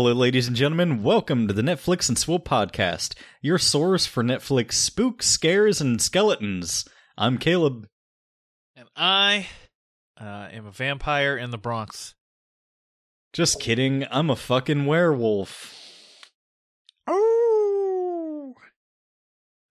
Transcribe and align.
Hello, 0.00 0.14
ladies 0.14 0.46
and 0.46 0.56
gentlemen. 0.56 1.02
Welcome 1.02 1.46
to 1.46 1.52
the 1.52 1.60
Netflix 1.60 2.08
and 2.08 2.16
Swill 2.16 2.38
podcast, 2.38 3.14
your 3.42 3.58
source 3.58 4.06
for 4.06 4.24
Netflix 4.24 4.72
spooks, 4.72 5.26
scares, 5.26 5.78
and 5.78 6.00
skeletons. 6.00 6.88
I'm 7.18 7.36
Caleb. 7.36 7.86
And 8.74 8.88
I 8.96 9.48
uh, 10.18 10.48
am 10.52 10.64
a 10.64 10.70
vampire 10.70 11.36
in 11.36 11.50
the 11.50 11.58
Bronx. 11.58 12.14
Just 13.34 13.60
kidding. 13.60 14.06
I'm 14.10 14.30
a 14.30 14.36
fucking 14.36 14.86
werewolf. 14.86 15.76
Oh! 17.06 18.54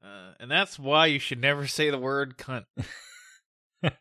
Uh, 0.04 0.34
and 0.40 0.52
that's 0.52 0.78
why 0.78 1.08
you 1.08 1.18
should 1.18 1.42
never 1.42 1.66
say 1.66 1.90
the 1.90 1.98
word 1.98 2.38
cunt. 2.38 2.66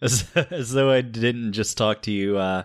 as, 0.00 0.24
as 0.34 0.72
though 0.72 0.90
I 0.90 1.02
didn't 1.02 1.52
just 1.52 1.76
talk 1.76 2.00
to 2.04 2.10
you 2.10 2.38
uh, 2.38 2.62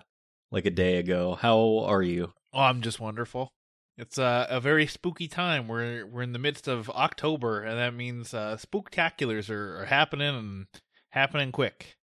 like 0.50 0.64
a 0.64 0.70
day 0.70 0.96
ago. 0.96 1.34
How 1.38 1.80
are 1.80 2.02
you? 2.02 2.32
Oh, 2.54 2.60
I'm 2.60 2.82
just 2.82 3.00
wonderful. 3.00 3.52
It's 3.98 4.18
uh, 4.18 4.46
a 4.48 4.60
very 4.60 4.86
spooky 4.86 5.28
time. 5.28 5.66
We're 5.68 6.06
we're 6.06 6.22
in 6.22 6.32
the 6.32 6.38
midst 6.38 6.68
of 6.68 6.88
October, 6.90 7.62
and 7.62 7.78
that 7.78 7.94
means 7.94 8.32
uh, 8.32 8.56
spooktaculars 8.56 9.50
are, 9.50 9.82
are 9.82 9.86
happening 9.86 10.34
and 10.34 10.66
happening 11.10 11.52
quick. 11.52 11.96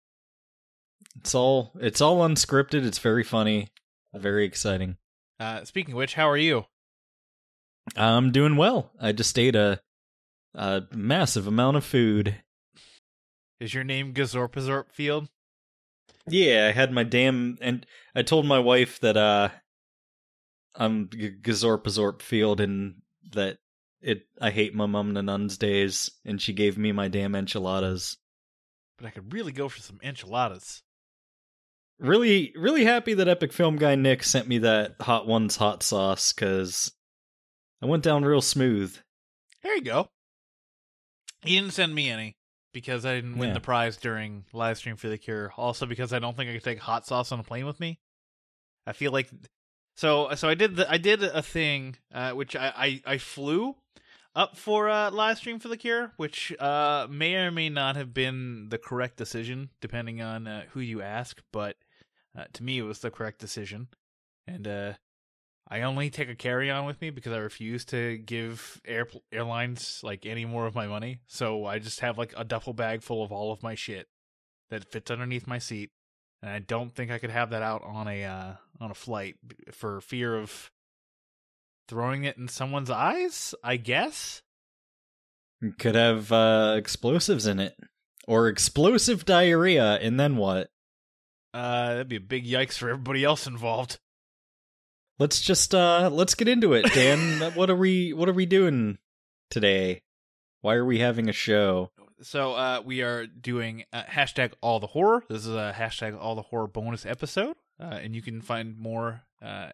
It's 1.16 1.34
all 1.34 1.72
it's 1.80 2.00
all 2.00 2.18
unscripted. 2.18 2.84
It's 2.84 2.98
very 2.98 3.24
funny, 3.24 3.68
very 4.14 4.44
exciting. 4.44 4.96
Uh, 5.38 5.64
speaking 5.64 5.94
of 5.94 5.98
which, 5.98 6.14
how 6.14 6.28
are 6.28 6.36
you? 6.36 6.66
I'm 7.96 8.30
doing 8.32 8.56
well. 8.56 8.92
I 9.00 9.12
just 9.12 9.38
ate 9.38 9.56
a 9.56 9.80
a 10.54 10.82
massive 10.92 11.46
amount 11.46 11.76
of 11.76 11.84
food. 11.84 12.36
Is 13.60 13.74
your 13.74 13.84
name 13.84 14.14
Gazorpazorpfield? 14.14 15.28
Yeah, 16.26 16.66
I 16.68 16.72
had 16.72 16.92
my 16.92 17.04
damn 17.04 17.58
and 17.60 17.86
I 18.14 18.22
told 18.22 18.46
my 18.46 18.58
wife 18.58 19.00
that 19.00 19.16
uh 19.16 19.48
I'm 20.74 21.08
G- 21.10 21.32
Gazorpazorpfield 21.42 22.60
and 22.60 22.96
that 23.32 23.58
it 24.00 24.22
I 24.40 24.50
hate 24.50 24.74
my 24.74 24.86
mum 24.86 25.14
the 25.14 25.22
nuns 25.22 25.58
days 25.58 26.10
and 26.24 26.40
she 26.40 26.52
gave 26.52 26.78
me 26.78 26.92
my 26.92 27.08
damn 27.08 27.34
enchiladas. 27.34 28.16
But 28.96 29.06
I 29.06 29.10
could 29.10 29.32
really 29.32 29.52
go 29.52 29.68
for 29.68 29.80
some 29.80 29.98
enchiladas. 30.02 30.82
Really 31.98 32.52
really 32.56 32.84
happy 32.84 33.12
that 33.14 33.28
Epic 33.28 33.52
Film 33.52 33.76
guy 33.76 33.94
Nick 33.94 34.22
sent 34.22 34.48
me 34.48 34.58
that 34.58 34.96
Hot 35.00 35.26
Ones 35.26 35.56
hot 35.56 35.82
sauce 35.82 36.32
cuz 36.32 36.92
I 37.82 37.86
went 37.86 38.02
down 38.02 38.24
real 38.24 38.40
smooth. 38.42 38.96
There 39.62 39.74
you 39.74 39.82
go. 39.82 40.08
He 41.42 41.56
didn't 41.56 41.72
send 41.74 41.94
me 41.94 42.08
any 42.10 42.36
because 42.72 43.04
I 43.04 43.14
didn't 43.16 43.36
win 43.38 43.48
Yeah. 43.48 43.54
the 43.54 43.60
prize 43.60 43.96
during 43.96 44.44
live 44.52 44.78
stream 44.78 44.96
for 44.96 45.08
the 45.08 45.18
cure. 45.18 45.52
Also 45.56 45.84
because 45.86 46.12
I 46.12 46.18
don't 46.18 46.36
think 46.36 46.48
I 46.50 46.54
could 46.54 46.64
take 46.64 46.78
hot 46.78 47.06
sauce 47.06 47.32
on 47.32 47.40
a 47.40 47.44
plane 47.44 47.66
with 47.66 47.80
me. 47.80 48.00
I 48.86 48.92
feel 48.92 49.12
like 49.12 49.28
so 49.96 50.34
so 50.34 50.48
I 50.48 50.54
did 50.54 50.76
the 50.76 50.90
I 50.90 50.98
did 50.98 51.22
a 51.22 51.42
thing 51.42 51.96
uh, 52.12 52.32
which 52.32 52.56
I, 52.56 52.72
I 52.76 53.14
I 53.14 53.18
flew 53.18 53.76
up 54.34 54.56
for 54.56 54.88
a 54.88 55.10
live 55.10 55.38
stream 55.38 55.58
for 55.58 55.68
the 55.68 55.76
cure, 55.76 56.12
which 56.16 56.52
uh 56.58 57.06
may 57.10 57.34
or 57.36 57.50
may 57.50 57.68
not 57.68 57.96
have 57.96 58.14
been 58.14 58.68
the 58.68 58.78
correct 58.78 59.16
decision 59.16 59.70
depending 59.80 60.20
on 60.20 60.46
uh, 60.46 60.64
who 60.70 60.80
you 60.80 61.02
ask, 61.02 61.42
but 61.52 61.76
uh, 62.38 62.44
to 62.52 62.62
me 62.62 62.78
it 62.78 62.82
was 62.82 63.00
the 63.00 63.10
correct 63.10 63.38
decision. 63.40 63.88
And 64.46 64.66
uh 64.66 64.92
I 65.72 65.82
only 65.82 66.10
take 66.10 66.28
a 66.28 66.34
carry 66.34 66.68
on 66.68 66.84
with 66.84 67.00
me 67.00 67.10
because 67.10 67.32
I 67.32 67.38
refuse 67.38 67.84
to 67.86 68.18
give 68.18 68.80
air 68.84 69.06
airlines 69.30 70.00
like 70.02 70.26
any 70.26 70.44
more 70.44 70.66
of 70.66 70.74
my 70.74 70.88
money. 70.88 71.20
So 71.28 71.64
I 71.64 71.78
just 71.78 72.00
have 72.00 72.18
like 72.18 72.34
a 72.36 72.42
duffel 72.42 72.72
bag 72.72 73.02
full 73.02 73.22
of 73.22 73.30
all 73.30 73.52
of 73.52 73.62
my 73.62 73.76
shit 73.76 74.08
that 74.70 74.90
fits 74.90 75.12
underneath 75.12 75.46
my 75.46 75.58
seat, 75.58 75.90
and 76.42 76.50
I 76.50 76.58
don't 76.58 76.92
think 76.92 77.12
I 77.12 77.18
could 77.18 77.30
have 77.30 77.50
that 77.50 77.62
out 77.62 77.82
on 77.84 78.08
a 78.08 78.24
uh, 78.24 78.52
on 78.80 78.90
a 78.90 78.94
flight 78.94 79.36
for 79.72 80.00
fear 80.00 80.36
of 80.36 80.70
throwing 81.88 82.24
it 82.24 82.36
in 82.36 82.48
someone's 82.48 82.90
eyes. 82.90 83.54
I 83.62 83.76
guess. 83.76 84.42
Could 85.78 85.94
have 85.94 86.32
uh 86.32 86.74
explosives 86.76 87.46
in 87.46 87.60
it 87.60 87.76
or 88.26 88.48
explosive 88.48 89.24
diarrhea 89.24 89.98
and 90.00 90.18
then 90.18 90.36
what? 90.36 90.70
Uh, 91.52 91.88
that'd 91.88 92.08
be 92.08 92.16
a 92.16 92.20
big 92.20 92.46
yikes 92.46 92.78
for 92.78 92.88
everybody 92.88 93.24
else 93.24 93.46
involved. 93.46 93.98
Let's 95.18 95.40
just 95.40 95.74
uh 95.74 96.08
let's 96.10 96.34
get 96.34 96.48
into 96.48 96.72
it, 96.72 96.86
Dan. 96.94 97.52
what 97.54 97.68
are 97.68 97.76
we 97.76 98.12
what 98.12 98.28
are 98.28 98.34
we 98.34 98.46
doing 98.46 98.98
today? 99.50 100.02
Why 100.62 100.74
are 100.74 100.84
we 100.84 100.98
having 100.98 101.28
a 101.28 101.32
show? 101.32 101.90
So 102.22 102.52
uh, 102.52 102.82
we 102.84 103.02
are 103.02 103.26
doing 103.26 103.84
uh, 103.92 104.02
hashtag 104.02 104.52
all 104.60 104.78
the 104.78 104.86
horror. 104.86 105.24
This 105.28 105.46
is 105.46 105.54
a 105.54 105.74
hashtag 105.76 106.18
all 106.18 106.34
the 106.34 106.42
horror 106.42 106.66
bonus 106.66 107.06
episode, 107.06 107.56
uh, 107.80 107.84
and 108.02 108.14
you 108.14 108.22
can 108.22 108.40
find 108.42 108.78
more 108.78 109.22
uh, 109.42 109.70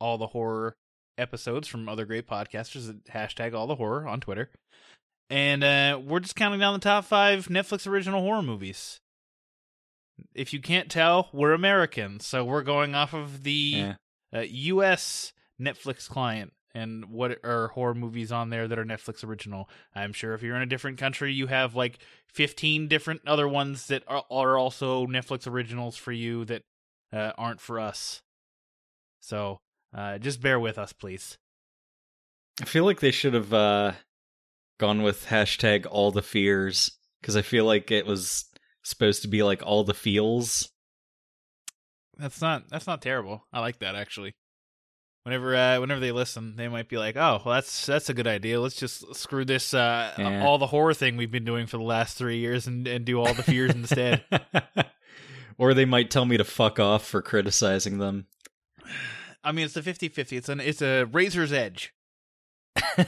all 0.00 0.18
the 0.18 0.26
horror 0.28 0.74
episodes 1.18 1.68
from 1.68 1.88
other 1.88 2.04
great 2.04 2.26
podcasters 2.26 2.88
at 2.88 3.04
hashtag 3.14 3.54
all 3.54 3.66
the 3.66 3.76
horror 3.76 4.06
on 4.08 4.20
Twitter. 4.20 4.50
And 5.30 5.64
uh, 5.64 6.00
we're 6.04 6.20
just 6.20 6.36
counting 6.36 6.60
down 6.60 6.74
the 6.74 6.78
top 6.80 7.04
five 7.04 7.46
Netflix 7.48 7.86
original 7.86 8.20
horror 8.20 8.42
movies. 8.42 8.98
If 10.34 10.52
you 10.52 10.60
can't 10.60 10.90
tell, 10.90 11.30
we're 11.32 11.52
American, 11.52 12.20
so 12.20 12.44
we're 12.44 12.62
going 12.62 12.94
off 12.94 13.14
of 13.14 13.42
the 13.42 13.52
Yeah. 13.52 13.94
uh, 14.34 14.40
U.S. 14.46 15.32
Netflix 15.60 16.08
client 16.08 16.52
and 16.74 17.06
what 17.06 17.38
are 17.44 17.68
horror 17.68 17.94
movies 17.94 18.32
on 18.32 18.50
there 18.50 18.66
that 18.68 18.78
are 18.78 18.84
Netflix 18.84 19.24
original. 19.24 19.68
I'm 19.94 20.12
sure 20.12 20.34
if 20.34 20.42
you're 20.42 20.56
in 20.56 20.62
a 20.62 20.66
different 20.66 20.98
country, 20.98 21.32
you 21.32 21.46
have 21.48 21.74
like 21.74 21.98
15 22.28 22.88
different 22.88 23.22
other 23.26 23.46
ones 23.48 23.86
that 23.88 24.04
are, 24.08 24.24
are 24.30 24.58
also 24.58 25.06
Netflix 25.06 25.46
originals 25.46 25.96
for 25.96 26.12
you 26.12 26.44
that 26.46 26.62
uh, 27.12 27.32
aren't 27.38 27.60
for 27.60 27.78
us. 27.80 28.22
So 29.20 29.60
uh, 29.94 30.18
just 30.18 30.40
bear 30.40 30.58
with 30.58 30.78
us, 30.78 30.92
please. 30.92 31.38
I 32.60 32.64
feel 32.64 32.84
like 32.84 33.00
they 33.00 33.10
should 33.10 33.34
have 33.34 33.52
uh 33.52 33.92
gone 34.78 35.02
with 35.02 35.26
hashtag 35.26 35.86
all 35.90 36.10
the 36.10 36.22
fears 36.22 36.90
because 37.20 37.36
I 37.36 37.42
feel 37.42 37.64
like 37.64 37.90
it 37.90 38.04
was 38.06 38.46
supposed 38.82 39.22
to 39.22 39.28
be 39.28 39.42
like 39.42 39.62
all 39.64 39.84
the 39.84 39.94
feels. 39.94 40.70
That's 42.18 42.40
not 42.40 42.68
that's 42.68 42.86
not 42.86 43.00
terrible. 43.00 43.46
I 43.52 43.60
like 43.60 43.78
that 43.78 43.94
actually. 43.94 44.34
Whenever 45.24 45.54
uh, 45.54 45.78
whenever 45.80 46.00
they 46.00 46.10
listen, 46.12 46.56
they 46.56 46.66
might 46.68 46.88
be 46.88 46.98
like, 46.98 47.16
"Oh, 47.16 47.40
well, 47.44 47.54
that's 47.54 47.86
that's 47.86 48.08
a 48.10 48.14
good 48.14 48.26
idea. 48.26 48.60
Let's 48.60 48.74
just 48.74 49.14
screw 49.14 49.44
this 49.44 49.72
uh, 49.72 50.12
Yeah. 50.18 50.44
all 50.44 50.58
the 50.58 50.66
horror 50.66 50.94
thing 50.94 51.16
we've 51.16 51.30
been 51.30 51.44
doing 51.44 51.66
for 51.68 51.76
the 51.76 51.84
last 51.84 52.18
three 52.18 52.38
years 52.38 52.66
and, 52.66 52.86
and 52.88 53.04
do 53.04 53.20
all 53.20 53.32
the 53.32 53.42
fears 53.44 53.72
instead." 53.72 54.24
or 55.58 55.74
they 55.74 55.84
might 55.84 56.10
tell 56.10 56.24
me 56.24 56.36
to 56.36 56.44
fuck 56.44 56.78
off 56.78 57.06
for 57.06 57.22
criticizing 57.22 57.98
them. 57.98 58.26
I 59.44 59.50
mean, 59.50 59.64
it's 59.64 59.76
a 59.76 59.82
50-50. 59.82 60.32
It's 60.32 60.48
an 60.48 60.60
it's 60.60 60.82
a 60.82 61.04
razor's 61.04 61.52
edge. 61.52 61.92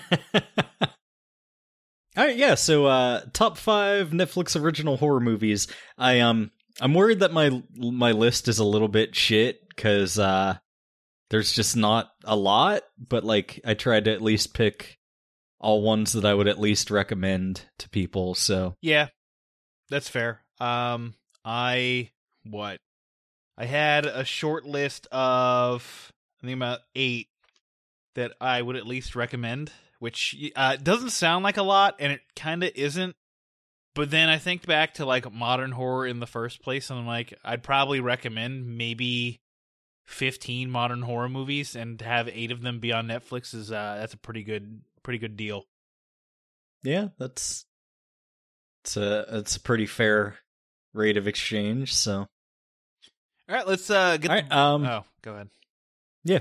All 2.17 2.25
right, 2.25 2.37
yeah. 2.37 2.55
So, 2.55 2.87
uh, 2.87 3.23
top 3.33 3.57
five 3.59 4.11
Netflix 4.11 4.61
original 4.61 4.97
horror 4.97 5.21
movies. 5.21 5.67
I 5.99 6.21
um, 6.21 6.51
I'm 6.81 6.95
worried 6.95 7.21
that 7.21 7.33
my 7.33 7.63
my 7.77 8.13
list 8.13 8.47
is 8.49 8.59
a 8.59 8.65
little 8.65 8.89
bit 8.89 9.17
shit 9.17 9.69
because 9.69 10.19
uh, 10.19 10.57
there's 11.31 11.53
just 11.53 11.77
not 11.77 12.11
a 12.25 12.37
lot. 12.37 12.83
But 12.99 13.25
like, 13.25 13.61
I 13.65 13.75
tried 13.75 14.05
to 14.05 14.13
at 14.13 14.23
least 14.23 14.55
pick 14.55 14.99
all 15.59 15.83
ones 15.83 16.13
that 16.13 16.25
I 16.25 16.35
would 16.35 16.47
at 16.49 16.61
least 16.61 16.91
recommend 16.91 17.63
to 17.79 17.89
people. 17.89 18.35
So, 18.35 18.77
Yeah, 18.81 19.09
that's 19.91 20.09
fair. 20.09 20.41
Um, 20.61 21.15
I 21.45 22.11
what? 22.45 22.79
I 23.57 23.67
had 23.67 24.07
a 24.07 24.25
short 24.25 24.65
list 24.65 25.07
of 25.13 26.13
I 26.43 26.47
think 26.47 26.57
about 26.57 26.81
eight 26.95 27.29
that 28.15 28.33
I 28.41 28.61
would 28.63 28.77
at 28.77 28.87
least 28.87 29.17
recommend, 29.17 29.73
which 29.99 30.37
uh, 30.55 30.77
doesn't 30.77 31.11
sound 31.11 31.45
like 31.45 31.57
a 31.57 31.63
lot, 31.63 31.97
and 31.99 32.13
it 32.13 32.21
kind 32.37 32.63
of 32.63 32.71
isn't. 32.75 33.17
But 33.95 34.11
then 34.11 34.29
I 34.29 34.39
think 34.39 34.67
back 34.67 34.95
to 34.95 35.07
like 35.07 35.33
modern 35.33 35.71
horror 35.73 36.07
in 36.07 36.19
the 36.21 36.27
first 36.27 36.63
place, 36.63 36.91
and 36.91 36.99
I'm 36.99 37.07
like, 37.07 37.39
I'd 37.45 37.63
probably 37.63 38.01
recommend 38.01 38.77
maybe 38.77 39.41
fifteen 40.07 40.69
modern 40.71 41.03
horror 41.03 41.29
movies, 41.29 41.77
and 41.77 41.99
to 42.01 42.05
have 42.05 42.29
eight 42.29 42.51
of 42.51 42.61
them 42.61 42.81
be 42.81 42.93
on 42.93 43.07
Netflix 43.07 43.55
is 43.55 43.71
uh, 43.71 43.97
that's 44.01 44.15
a 44.15 44.19
pretty 44.19 44.43
good, 44.43 44.83
pretty 45.05 45.19
good 45.19 45.37
deal. 45.37 45.65
yeah, 46.83 47.09
that's 47.19 47.67
it's 48.83 48.97
a 48.97 49.25
it's 49.31 49.57
a 49.57 49.61
pretty 49.61 49.87
fair 49.87 50.37
rate 50.93 51.17
of 51.17 51.27
exchange. 51.27 51.95
So, 51.95 52.27
All 53.49 53.55
right, 53.57 53.67
let's 53.67 53.91
uh 53.91 54.17
get. 54.17 54.31
all 54.31 54.37
right, 54.37 54.49
the- 54.49 54.57
um, 54.59 54.85
oh, 54.87 55.05
go 55.23 55.35
ahead. 55.35 55.49
yeah. 56.25 56.41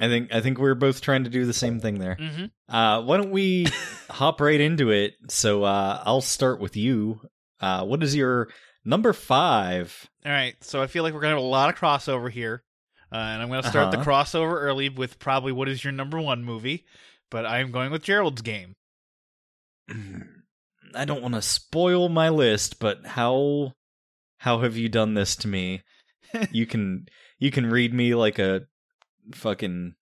I 0.00 0.06
think 0.06 0.32
I 0.32 0.40
think 0.40 0.58
we're 0.58 0.76
both 0.76 1.00
trying 1.00 1.24
to 1.24 1.30
do 1.30 1.44
the 1.44 1.52
same 1.52 1.80
thing 1.80 1.98
there. 1.98 2.16
Mm-hmm. 2.20 2.72
Uh, 2.74 3.02
why 3.02 3.16
don't 3.16 3.32
we 3.32 3.66
hop 4.10 4.40
right 4.40 4.60
into 4.60 4.90
it? 4.90 5.14
So 5.28 5.64
uh, 5.64 6.00
I'll 6.04 6.20
start 6.20 6.60
with 6.60 6.76
you. 6.76 7.20
Uh, 7.60 7.84
what 7.84 8.00
is 8.04 8.14
your 8.14 8.48
number 8.84 9.12
five? 9.12 10.08
All 10.24 10.30
right, 10.30 10.54
so 10.62 10.80
I 10.80 10.86
feel 10.86 11.02
like 11.02 11.14
we're 11.14 11.20
gonna 11.20 11.34
have 11.34 11.42
a 11.42 11.46
lot 11.46 11.68
of 11.68 11.74
crossover 11.80 12.30
here, 12.30 12.62
uh, 13.10 13.16
and 13.16 13.42
I'm 13.42 13.48
gonna 13.48 13.68
start 13.68 13.90
the 13.90 13.98
Uh-huh. 13.98 14.08
crossover 14.08 14.52
early 14.60 14.88
with 14.88 15.18
probably 15.18 15.50
what 15.50 15.68
is 15.68 15.82
your 15.82 15.92
number 15.92 16.20
one 16.20 16.44
movie, 16.44 16.84
but 17.28 17.44
I'm 17.44 17.72
going 17.72 17.90
with 17.90 18.04
Gerald's 18.04 18.42
Game. 18.42 18.76
I 20.94 21.04
don't 21.04 21.22
want 21.22 21.34
to 21.34 21.42
spoil 21.42 22.08
my 22.08 22.28
list, 22.28 22.78
but 22.78 23.04
how 23.04 23.72
how 24.38 24.60
have 24.60 24.76
you 24.76 24.88
done 24.88 25.14
this 25.14 25.36
to 25.36 25.48
me? 25.48 25.82
you 26.52 26.66
can 26.66 27.06
you 27.38 27.50
can 27.50 27.70
read 27.70 27.92
me 27.94 28.14
like 28.14 28.38
a 28.38 28.62
fucking 29.34 29.94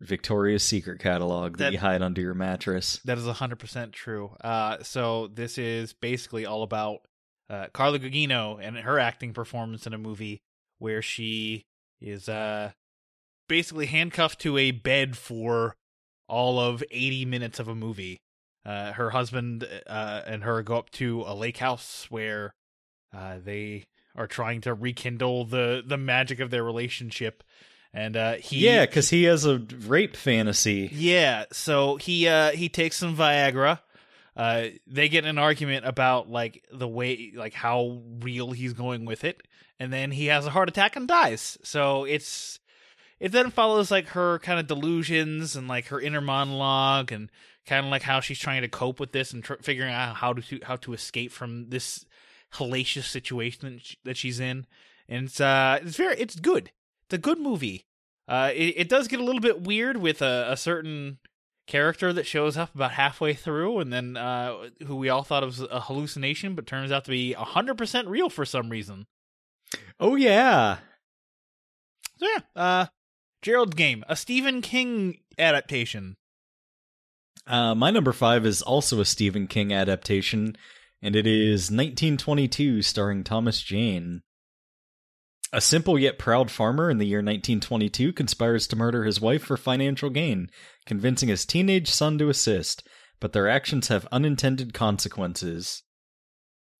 Victoria's 0.00 0.62
Secret 0.62 1.00
catalog 1.00 1.52
that, 1.52 1.64
That- 1.64 1.72
you 1.72 1.78
hide 1.78 2.02
under 2.02 2.20
your 2.20 2.34
mattress. 2.34 3.00
That 3.04 3.18
is 3.18 3.24
100% 3.24 3.92
true. 3.92 4.36
Uh, 4.42 4.82
so 4.82 5.28
this 5.28 5.58
is 5.58 5.92
basically 5.92 6.44
all 6.46 6.62
about 6.62 6.98
uh, 7.48 7.66
Carla 7.72 7.98
Gugino 7.98 8.58
and 8.60 8.76
her 8.78 8.98
acting 8.98 9.32
performance 9.32 9.86
in 9.86 9.94
a 9.94 9.98
movie 9.98 10.42
where 10.78 11.02
she 11.02 11.64
is 12.00 12.28
uh, 12.28 12.72
basically 13.48 13.86
handcuffed 13.86 14.40
to 14.40 14.58
a 14.58 14.70
bed 14.72 15.16
for 15.16 15.76
all 16.28 16.58
of 16.58 16.82
80 16.90 17.24
minutes 17.26 17.58
of 17.60 17.68
a 17.68 17.74
movie. 17.74 18.18
Uh, 18.66 18.92
her 18.92 19.10
husband 19.10 19.66
uh, 19.86 20.22
and 20.26 20.42
her 20.42 20.62
go 20.62 20.76
up 20.76 20.90
to 20.90 21.22
a 21.26 21.34
lake 21.34 21.58
house 21.58 22.06
where 22.10 22.54
uh, 23.14 23.36
they 23.42 23.84
are 24.16 24.26
trying 24.26 24.60
to 24.62 24.74
rekindle 24.74 25.44
the, 25.44 25.82
the 25.86 25.96
magic 25.96 26.40
of 26.40 26.50
their 26.50 26.64
relationship. 26.64 27.42
And 27.92 28.16
uh, 28.16 28.34
he 28.34 28.58
yeah, 28.66 28.86
because 28.86 29.10
he 29.10 29.24
has 29.24 29.44
a 29.46 29.58
rape 29.86 30.16
fantasy. 30.16 30.90
yeah, 30.92 31.44
so 31.52 31.96
he 31.96 32.26
uh 32.26 32.50
he 32.50 32.68
takes 32.68 32.96
some 32.96 33.16
Viagra. 33.16 33.78
Uh 34.36 34.66
they 34.86 35.08
get 35.08 35.24
in 35.24 35.30
an 35.30 35.38
argument 35.38 35.86
about 35.86 36.28
like 36.28 36.64
the 36.72 36.88
way 36.88 37.32
like 37.36 37.54
how 37.54 38.02
real 38.18 38.50
he's 38.50 38.72
going 38.72 39.04
with 39.04 39.22
it 39.22 39.42
and 39.78 39.92
then 39.92 40.10
he 40.10 40.26
has 40.26 40.46
a 40.46 40.50
heart 40.50 40.68
attack 40.68 40.96
and 40.96 41.06
dies. 41.06 41.56
So 41.62 42.04
it's 42.04 42.58
it 43.20 43.30
then 43.32 43.50
follows 43.50 43.90
like 43.90 44.08
her 44.08 44.40
kind 44.40 44.58
of 44.58 44.66
delusions 44.66 45.54
and 45.54 45.68
like 45.68 45.86
her 45.86 46.00
inner 46.00 46.20
monologue 46.20 47.12
and 47.12 47.30
kind 47.64 47.86
of 47.86 47.90
like 47.92 48.02
how 48.02 48.20
she's 48.20 48.38
trying 48.38 48.62
to 48.62 48.68
cope 48.68 48.98
with 48.98 49.12
this 49.12 49.32
and 49.32 49.44
tr- 49.44 49.54
figuring 49.62 49.92
out 49.92 50.16
how 50.16 50.32
to 50.32 50.60
how 50.64 50.76
to 50.76 50.92
escape 50.94 51.30
from 51.32 51.70
this 51.70 52.04
hellacious 52.54 53.04
situation 53.04 53.80
that, 54.04 54.16
she's 54.16 54.40
in. 54.40 54.66
And 55.08 55.26
it's 55.26 55.40
uh 55.40 55.78
it's 55.82 55.96
very 55.96 56.16
it's 56.16 56.36
good. 56.36 56.70
It's 57.06 57.14
a 57.14 57.18
good 57.18 57.38
movie. 57.38 57.86
Uh, 58.26 58.50
it, 58.54 58.74
it 58.76 58.88
does 58.88 59.06
get 59.06 59.20
a 59.20 59.24
little 59.24 59.40
bit 59.40 59.62
weird 59.62 59.98
with 59.98 60.22
a, 60.22 60.46
a 60.48 60.56
certain 60.56 61.18
character 61.66 62.12
that 62.12 62.26
shows 62.26 62.56
up 62.56 62.74
about 62.74 62.92
halfway 62.92 63.34
through, 63.34 63.80
and 63.80 63.92
then 63.92 64.16
uh, 64.16 64.68
who 64.86 64.96
we 64.96 65.08
all 65.08 65.22
thought 65.22 65.44
was 65.44 65.60
a 65.60 65.80
hallucination, 65.80 66.54
but 66.54 66.66
turns 66.66 66.90
out 66.90 67.04
to 67.04 67.10
be 67.10 67.32
hundred 67.34 67.76
percent 67.76 68.08
real 68.08 68.30
for 68.30 68.44
some 68.44 68.70
reason. 68.70 69.06
Oh 70.00 70.16
yeah. 70.16 70.78
So 72.18 72.26
yeah, 72.26 72.38
uh, 72.56 72.86
Gerald's 73.42 73.74
Game, 73.74 74.04
a 74.08 74.16
Stephen 74.16 74.62
King 74.62 75.18
adaptation. 75.38 76.16
Uh, 77.46 77.74
my 77.74 77.90
number 77.90 78.12
five 78.12 78.46
is 78.46 78.62
also 78.62 79.00
a 79.00 79.04
Stephen 79.04 79.46
King 79.46 79.72
adaptation, 79.72 80.56
and 81.04 81.14
it 81.14 81.26
is 81.26 81.70
1922, 81.70 82.80
starring 82.80 83.22
Thomas 83.22 83.60
Jane. 83.60 84.22
A 85.52 85.60
simple 85.60 85.98
yet 85.98 86.18
proud 86.18 86.50
farmer 86.50 86.90
in 86.90 86.96
the 86.96 87.04
year 87.04 87.18
1922 87.18 88.14
conspires 88.14 88.66
to 88.66 88.74
murder 88.74 89.04
his 89.04 89.20
wife 89.20 89.44
for 89.44 89.58
financial 89.58 90.08
gain, 90.08 90.48
convincing 90.86 91.28
his 91.28 91.44
teenage 91.44 91.90
son 91.90 92.16
to 92.18 92.30
assist, 92.30 92.88
but 93.20 93.34
their 93.34 93.50
actions 93.50 93.88
have 93.88 94.08
unintended 94.10 94.72
consequences. 94.72 95.82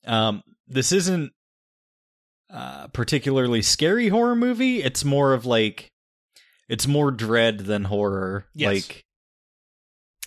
Um, 0.07 0.43
this 0.67 0.91
isn't 0.91 1.31
a 2.49 2.89
particularly 2.89 3.61
scary 3.61 4.09
horror 4.09 4.35
movie. 4.35 4.83
It's 4.83 5.05
more 5.05 5.35
of 5.35 5.45
like, 5.45 5.91
it's 6.67 6.87
more 6.87 7.11
dread 7.11 7.61
than 7.61 7.85
horror. 7.85 8.47
Yes. 8.55 8.89
Like, 8.89 9.05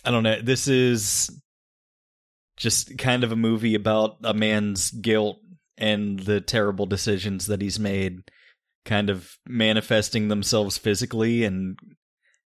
I 0.04 0.12
don't 0.12 0.22
know. 0.22 0.40
This 0.40 0.68
is 0.68 1.30
just 2.58 2.98
kind 2.98 3.24
of 3.24 3.32
a 3.32 3.36
movie 3.36 3.74
about 3.74 4.16
a 4.24 4.34
man's 4.34 4.90
guilt 4.90 5.38
and 5.76 6.18
the 6.20 6.40
terrible 6.40 6.86
decisions 6.86 7.46
that 7.46 7.62
he's 7.62 7.78
made 7.78 8.22
kind 8.84 9.10
of 9.10 9.30
manifesting 9.46 10.28
themselves 10.28 10.76
physically 10.78 11.44
and 11.44 11.78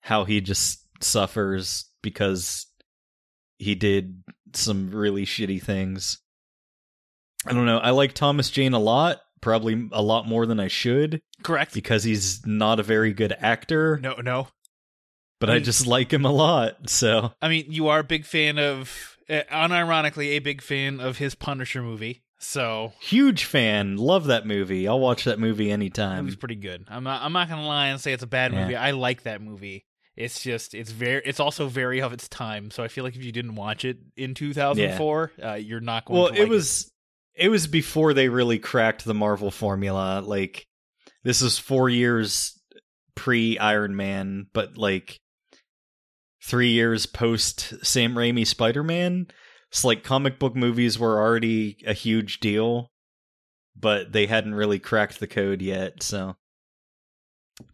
how 0.01 0.23
he 0.23 0.39
just 0.39 0.79
suffers 1.01 1.85
because 2.01 2.65
he 3.57 3.75
did 3.75 4.23
some 4.53 4.91
really 4.91 5.25
shitty 5.25 5.61
things. 5.61 6.19
I 7.45 7.53
don't 7.53 7.65
know. 7.65 7.79
I 7.79 7.89
like 7.91 8.13
Thomas 8.13 8.49
Jane 8.49 8.73
a 8.73 8.79
lot, 8.79 9.19
probably 9.41 9.87
a 9.91 10.01
lot 10.01 10.27
more 10.27 10.45
than 10.45 10.59
I 10.59 10.67
should 10.67 11.21
Correct. 11.43 11.73
because 11.73 12.03
he's 12.03 12.45
not 12.45 12.79
a 12.79 12.83
very 12.83 13.13
good 13.13 13.33
actor, 13.39 13.99
No, 14.01 14.15
no. 14.15 14.47
but 15.39 15.49
I 15.49 15.55
I 15.55 15.59
just 15.59 15.85
like 15.87 16.11
him 16.13 16.25
a 16.25 16.31
lot. 16.31 16.89
So, 16.89 17.33
I 17.41 17.49
mean, 17.49 17.65
you 17.69 17.87
are 17.89 17.99
a 17.99 18.03
big 18.03 18.25
fan 18.25 18.57
of, 18.59 19.16
unironically, 19.29 20.27
a 20.27 20.39
big 20.39 20.61
fan 20.61 20.99
of 20.99 21.17
his 21.17 21.35
Punisher 21.35 21.81
movie. 21.81 22.23
So 22.39 22.93
huge 22.99 23.45
fan. 23.45 23.97
Love 23.97 24.25
that 24.25 24.45
movie. 24.45 24.87
I'll 24.87 24.99
watch 24.99 25.23
that 25.23 25.39
movie 25.39 25.71
anytime. 25.71 26.19
movie's 26.25 26.35
pretty 26.35 26.55
good. 26.55 26.85
I'm 26.87 27.03
not. 27.03 27.21
I'm 27.23 27.33
not 27.33 27.49
gonna 27.49 27.65
lie 27.65 27.87
and 27.87 27.99
say 27.99 28.13
it's 28.13 28.23
a 28.23 28.27
bad 28.27 28.53
Yeah. 28.53 28.61
movie. 28.61 28.75
I 28.75 28.91
like 28.91 29.23
that 29.23 29.41
movie. 29.41 29.85
It's 30.15 30.41
just. 30.41 30.75
It's 30.75 30.91
very. 30.91 31.21
It's 31.25 31.39
also 31.39 31.67
very 31.67 31.99
of 32.01 32.13
its 32.13 32.27
time. 32.29 32.69
So 32.69 32.83
I 32.83 32.89
feel 32.89 33.03
like 33.03 33.15
if 33.15 33.23
you 33.23 33.31
didn't 33.31 33.55
watch 33.55 33.85
it 33.85 33.97
in 34.15 34.35
2004, 34.35 35.31
uh, 35.43 35.53
you're 35.53 35.79
not 35.79 36.05
going. 36.05 36.15
To 36.17 36.21
Well 36.21 36.29
to 36.33 36.35
it 36.37 36.41
like 36.43 36.49
was 36.49 36.91
it 37.33 37.49
was 37.49 37.65
before 37.67 38.13
they 38.13 38.29
really 38.29 38.59
cracked 38.59 39.03
the 39.03 39.13
marvel 39.15 39.49
formula 39.51 40.21
like 40.25 40.65
this 41.23 41.41
is 41.41 41.57
four 41.59 41.87
years 41.89 42.59
pre 43.15 43.57
iron 43.59 43.95
man 43.95 44.47
but 44.53 44.77
like 44.77 45.19
three 46.43 46.69
years 46.71 47.05
post 47.05 47.73
sam 47.85 48.13
raimi 48.15 48.45
spider-man 48.45 49.27
it's 49.71 49.83
like 49.83 50.03
comic 50.03 50.37
book 50.39 50.55
movies 50.55 50.97
were 50.99 51.19
already 51.19 51.77
a 51.85 51.93
huge 51.93 52.39
deal 52.39 52.91
but 53.75 54.11
they 54.11 54.25
hadn't 54.27 54.55
really 54.55 54.79
cracked 54.79 55.19
the 55.19 55.27
code 55.27 55.61
yet 55.61 56.01
so 56.03 56.35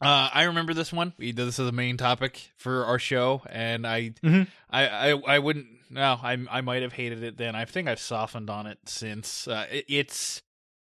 Uh, 0.01 0.29
I 0.33 0.43
remember 0.43 0.73
this 0.73 0.93
one. 0.93 1.11
We 1.17 1.33
did 1.33 1.45
this 1.45 1.59
as 1.59 1.67
a 1.67 1.71
main 1.73 1.97
topic 1.97 2.51
for 2.57 2.85
our 2.85 2.97
show, 2.99 3.41
and 3.49 3.85
I, 3.85 4.11
Mhm. 4.23 4.47
I, 4.69 4.87
I, 4.87 5.09
I 5.35 5.39
wouldn't. 5.39 5.67
No, 5.89 6.17
I, 6.23 6.37
I 6.49 6.61
might 6.61 6.83
have 6.83 6.93
hated 6.93 7.21
it 7.21 7.35
then. 7.35 7.53
I 7.53 7.65
think 7.65 7.89
I've 7.89 7.99
softened 7.99 8.49
on 8.49 8.65
it 8.65 8.77
since. 8.85 9.45
Uh, 9.45 9.65
it, 9.69 9.83
it's, 9.89 10.41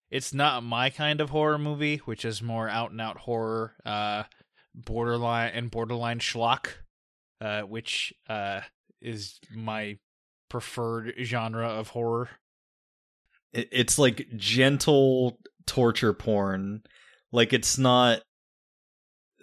it's 0.09 0.33
not 0.33 0.63
my 0.63 0.89
kind 0.89 1.19
of 1.19 1.31
horror 1.31 1.57
movie, 1.57 1.97
which 2.05 2.23
is 2.23 2.41
more 2.41 2.69
out 2.69 2.91
and 2.91 3.01
out 3.01 3.17
horror, 3.17 3.75
uh, 3.85 4.23
borderline 4.73 5.51
and 5.53 5.69
borderline 5.69 6.19
schlock, 6.19 6.67
uh, 7.41 7.61
which 7.61 8.13
uh 8.29 8.61
is 9.01 9.39
my 9.53 9.97
preferred 10.49 11.13
genre 11.21 11.67
of 11.67 11.89
horror. 11.89 12.29
it's 13.53 13.99
like 13.99 14.25
gentle 14.35 15.37
torture 15.65 16.13
porn 16.13 16.81
like 17.31 17.51
it's 17.53 17.77
not 17.77 18.21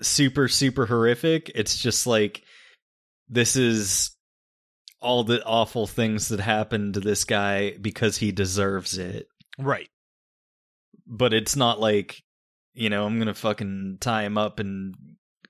super 0.01 0.49
super 0.49 0.87
horrific 0.87 1.51
it's 1.55 1.77
just 1.77 2.07
like 2.07 2.43
this 3.29 3.55
is 3.57 4.17
all 5.01 5.23
the 5.25 5.45
awful 5.45 5.87
things 5.87 6.29
that 6.29 6.41
happened 6.41 6.95
to 6.95 7.01
this 7.01 7.25
guy 7.25 7.77
because 7.81 8.17
he 8.17 8.33
deserves 8.33 8.97
it 8.99 9.27
Right. 9.59 9.89
but 11.07 11.33
it's 11.35 11.55
not 11.57 11.79
like 11.79 12.23
you 12.73 12.89
know 12.91 13.05
i'm 13.05 13.19
gonna 13.19 13.35
fucking 13.35 13.99
tie 14.01 14.25
him 14.25 14.39
up 14.39 14.59
and 14.59 14.95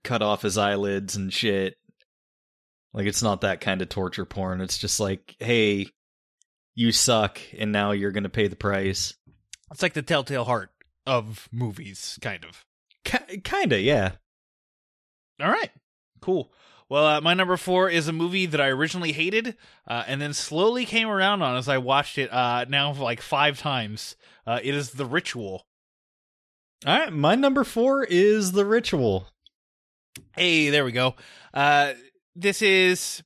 cut 0.03 0.21
off 0.23 0.43
his 0.43 0.59
eyelids 0.59 1.15
and 1.17 1.33
shit 1.33 1.75
like 2.95 3.07
it's 3.07 3.23
not 3.23 3.43
that 3.43 3.61
kind 3.61 3.83
of 3.83 3.89
torture 3.91 4.25
porn 4.25 4.61
it's 4.63 4.79
just 4.79 4.99
like 5.01 5.37
hey 5.41 5.87
you 6.75 6.91
suck 6.93 7.39
and 7.59 7.71
now 7.73 7.91
you're 7.91 8.13
gonna 8.13 8.29
pay 8.31 8.49
the 8.49 8.57
price 8.57 9.15
It's 9.71 9.83
like 9.83 9.93
the 9.93 10.03
Telltale 10.03 10.45
Heart 10.45 10.71
of 11.07 11.49
movies, 11.53 12.19
kind 12.23 12.45
of. 12.45 12.65
Ki- 13.05 13.41
kinda 13.43 13.79
yeah 13.81 14.13
All 15.43 15.51
right, 15.51 15.71
cool. 16.21 16.51
Well, 16.89 17.07
uh, 17.07 17.21
my 17.21 17.35
number 17.35 17.57
four 17.57 17.89
is 17.89 18.09
a 18.09 18.13
movie 18.13 18.47
that 18.47 18.61
I 18.61 18.69
originally 18.69 19.13
hated, 19.13 19.57
uh, 19.89 20.05
and 20.07 20.21
then 20.21 20.33
slowly 20.35 20.85
came 20.85 21.09
around 21.09 21.43
on 21.43 21.57
as 21.57 21.69
I 21.69 21.79
watched 21.79 22.19
it. 22.19 22.31
Uh, 22.33 22.65
now 22.69 22.93
like 22.93 23.21
five 23.21 23.59
times. 23.59 24.17
Uh, 24.47 24.61
it 24.63 24.75
is 24.75 24.91
The 24.93 25.07
Ritual. 25.07 25.67
all 26.87 26.99
right 26.99 27.13
my 27.13 27.35
number 27.35 27.65
four 27.65 28.05
is 28.05 28.53
the 28.53 28.65
ritual 28.67 29.29
Hey, 30.37 30.71
there 30.71 30.85
we 30.85 30.93
go. 30.93 31.15
Uh, 31.53 31.93
this 32.35 32.63
is 32.63 33.23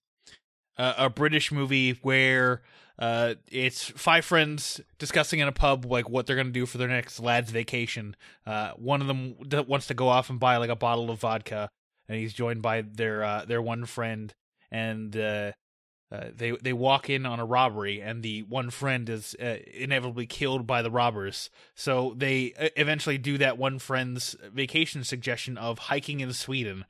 a, 0.77 0.95
a 0.99 1.11
British 1.11 1.53
movie 1.53 1.93
where 2.03 2.63
uh, 2.99 3.35
it's 3.51 3.85
five 3.85 4.25
friends 4.25 4.81
discussing 4.99 5.39
in 5.41 5.49
a 5.49 5.53
pub 5.53 5.85
like 5.85 6.09
what 6.09 6.27
they're 6.27 6.37
gonna 6.37 6.51
do 6.51 6.67
for 6.67 6.79
their 6.79 6.89
next 6.89 7.21
lad's 7.21 7.51
vacation. 7.51 8.17
Uh, 8.47 8.73
one 8.73 9.01
of 9.01 9.07
them 9.07 9.35
d- 9.47 9.61
wants 9.61 9.87
to 9.87 9.95
go 9.95 10.09
off 10.09 10.31
and 10.31 10.41
buy 10.41 10.57
like 10.57 10.71
a 10.71 10.77
bottle 10.77 11.11
of 11.11 11.21
vodka, 11.21 11.69
and 12.09 12.19
he's 12.19 12.33
joined 12.33 12.63
by 12.63 12.83
their 12.83 13.23
uh, 13.23 13.45
their 13.45 13.63
one 13.63 13.85
friend, 13.85 14.35
and 14.71 15.17
uh, 15.17 15.53
uh, 16.11 16.25
they 16.35 16.53
they 16.53 16.73
walk 16.73 17.09
in 17.09 17.25
on 17.25 17.39
a 17.39 17.45
robbery, 17.45 18.01
and 18.01 18.23
the 18.23 18.43
one 18.43 18.71
friend 18.71 19.09
is 19.09 19.37
uh, 19.41 19.59
inevitably 19.75 20.27
killed 20.27 20.67
by 20.67 20.83
the 20.83 20.91
robbers. 20.91 21.51
So 21.77 22.15
they 22.17 22.53
eventually 22.77 23.19
do 23.19 23.39
that 23.39 23.59
one 23.59 23.79
friend's 23.79 24.35
vacation 24.53 25.05
suggestion 25.05 25.57
of 25.57 25.79
hiking 25.79 26.19
in 26.21 26.33
Sweden. 26.33 26.85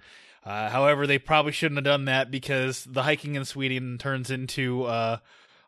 Uh, 0.45 0.71
however, 0.71 1.07
they 1.07 1.19
probably 1.19 1.53
shouldn't 1.53 1.77
have 1.79 1.85
done 1.85 2.07
that 2.07 2.31
because 2.31 2.85
the 2.85 3.03
hiking 3.03 3.35
in 3.35 3.45
Sweden 3.45 3.99
turns 3.99 4.31
into 4.31 4.85
uh, 4.85 5.19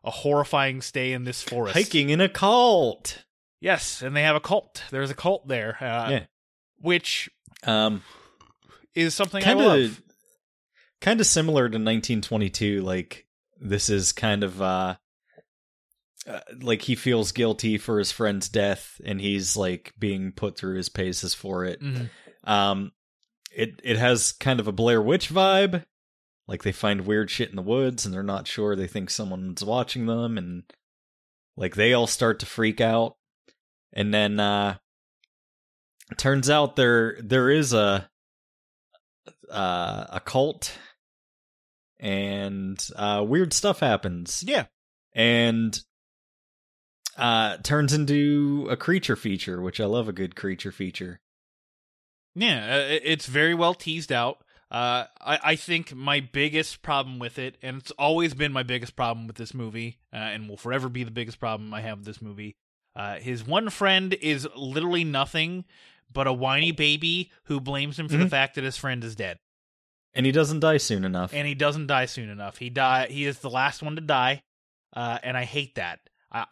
a 0.04 0.10
horrifying 0.10 0.80
stay 0.80 1.12
in 1.12 1.24
this 1.24 1.42
forest. 1.42 1.74
hiking 1.76 2.10
in 2.10 2.20
a 2.20 2.28
cult 2.28 3.24
yes, 3.60 4.00
and 4.00 4.16
they 4.16 4.22
have 4.22 4.36
a 4.36 4.40
cult. 4.40 4.84
There's 4.90 5.10
a 5.10 5.14
cult 5.14 5.46
there, 5.48 5.76
uh, 5.82 6.10
Yeah. 6.10 6.24
which 6.78 7.28
um 7.64 8.02
is 8.94 9.14
something 9.14 9.42
kind 9.42 9.60
I 9.60 9.64
love. 9.64 9.80
of 9.80 10.02
kind 11.02 11.20
of 11.20 11.26
similar 11.26 11.62
to 11.68 11.76
1922 11.78 12.80
like 12.80 13.26
this 13.60 13.88
is 13.90 14.12
kind 14.12 14.42
of 14.42 14.60
uh, 14.62 14.96
uh 16.26 16.40
like 16.62 16.82
he 16.82 16.94
feels 16.94 17.32
guilty 17.32 17.76
for 17.78 17.98
his 17.98 18.12
friend's 18.12 18.48
death 18.48 19.00
and 19.04 19.20
he's 19.20 19.56
like 19.56 19.92
being 19.98 20.32
put 20.32 20.56
through 20.56 20.76
his 20.76 20.88
paces 20.88 21.34
for 21.34 21.64
it 21.64 21.80
Mhm. 21.82 22.08
um 22.44 22.92
it 23.50 23.80
it 23.84 23.96
has 23.96 24.32
kind 24.32 24.60
of 24.60 24.68
a 24.68 24.72
blair 24.72 25.00
witch 25.02 25.30
vibe. 25.30 25.84
Like 26.48 26.62
they 26.62 26.72
find 26.72 27.06
weird 27.06 27.30
shit 27.30 27.50
in 27.50 27.56
the 27.56 27.62
woods 27.62 28.04
and 28.04 28.12
they're 28.14 28.22
not 28.22 28.48
sure 28.48 28.74
they 28.74 28.86
think 28.88 29.10
someone's 29.10 29.64
watching 29.64 30.06
them 30.06 30.36
and 30.36 30.64
like 31.56 31.76
they 31.76 31.92
all 31.92 32.06
start 32.06 32.38
to 32.40 32.46
freak 32.46 32.80
out. 32.80 33.16
And 33.92 34.12
then 34.12 34.40
uh 34.40 34.76
turns 36.16 36.50
out 36.50 36.74
there 36.76 37.16
there 37.22 37.50
is 37.50 37.72
a 37.72 38.08
uh 39.50 40.06
a 40.10 40.20
cult 40.24 40.76
and 42.00 42.84
uh 42.96 43.24
weird 43.26 43.52
stuff 43.52 43.80
happens. 43.80 44.42
Yeah. 44.46 44.66
and 45.14 45.78
uh 47.16 47.58
turns 47.58 47.92
into 47.92 48.66
a 48.70 48.76
creature 48.76 49.16
feature 49.16 49.60
which 49.60 49.80
i 49.80 49.84
love 49.84 50.08
a 50.08 50.12
good 50.12 50.36
creature 50.36 50.70
feature 50.72 51.20
Yeah, 52.34 52.76
uh, 52.76 52.98
it's 53.02 53.26
very 53.26 53.54
well 53.54 53.74
teased 53.74 54.12
out. 54.12 54.38
Uh, 54.70 55.06
I, 55.20 55.38
I 55.42 55.56
think 55.56 55.94
my 55.94 56.20
biggest 56.20 56.82
problem 56.82 57.18
with 57.18 57.38
it, 57.38 57.56
and 57.60 57.78
it's 57.78 57.90
always 57.92 58.34
been 58.34 58.52
my 58.52 58.62
biggest 58.62 58.94
problem 58.94 59.26
with 59.26 59.36
this 59.36 59.52
movie, 59.52 59.98
uh, 60.12 60.16
and 60.16 60.48
will 60.48 60.56
forever 60.56 60.88
be 60.88 61.02
the 61.02 61.10
biggest 61.10 61.40
problem 61.40 61.74
I 61.74 61.80
have 61.80 61.98
with 61.98 62.06
this 62.06 62.22
movie. 62.22 62.54
Uh, 62.94 63.16
his 63.16 63.44
one 63.44 63.68
friend 63.70 64.14
is 64.14 64.46
literally 64.54 65.02
nothing 65.02 65.64
but 66.12 66.26
a 66.28 66.32
whiny 66.32 66.70
baby 66.72 67.30
who 67.44 67.60
blames 67.60 67.98
him 67.98 68.08
for 68.08 68.16
the 68.16 68.24
Mhm. 68.26 68.30
fact 68.30 68.54
that 68.54 68.64
his 68.64 68.76
friend 68.76 69.02
is 69.02 69.16
dead, 69.16 69.38
and 70.14 70.24
he 70.26 70.32
doesn't 70.32 70.60
die 70.60 70.76
soon 70.76 71.04
enough 71.04 71.32
and 71.32 71.46
he 71.46 71.54
doesn't 71.54 71.86
die 71.86 72.06
soon 72.06 72.28
enough. 72.28 72.58
He 72.58 72.68
die. 72.70 73.06
He 73.08 73.24
is 73.26 73.38
the 73.40 73.50
last 73.50 73.82
one 73.82 73.94
to 73.96 74.00
die, 74.02 74.42
uh, 74.92 75.18
and 75.22 75.36
I 75.36 75.44
hate 75.44 75.76
that. 75.76 76.00
I, 76.32 76.46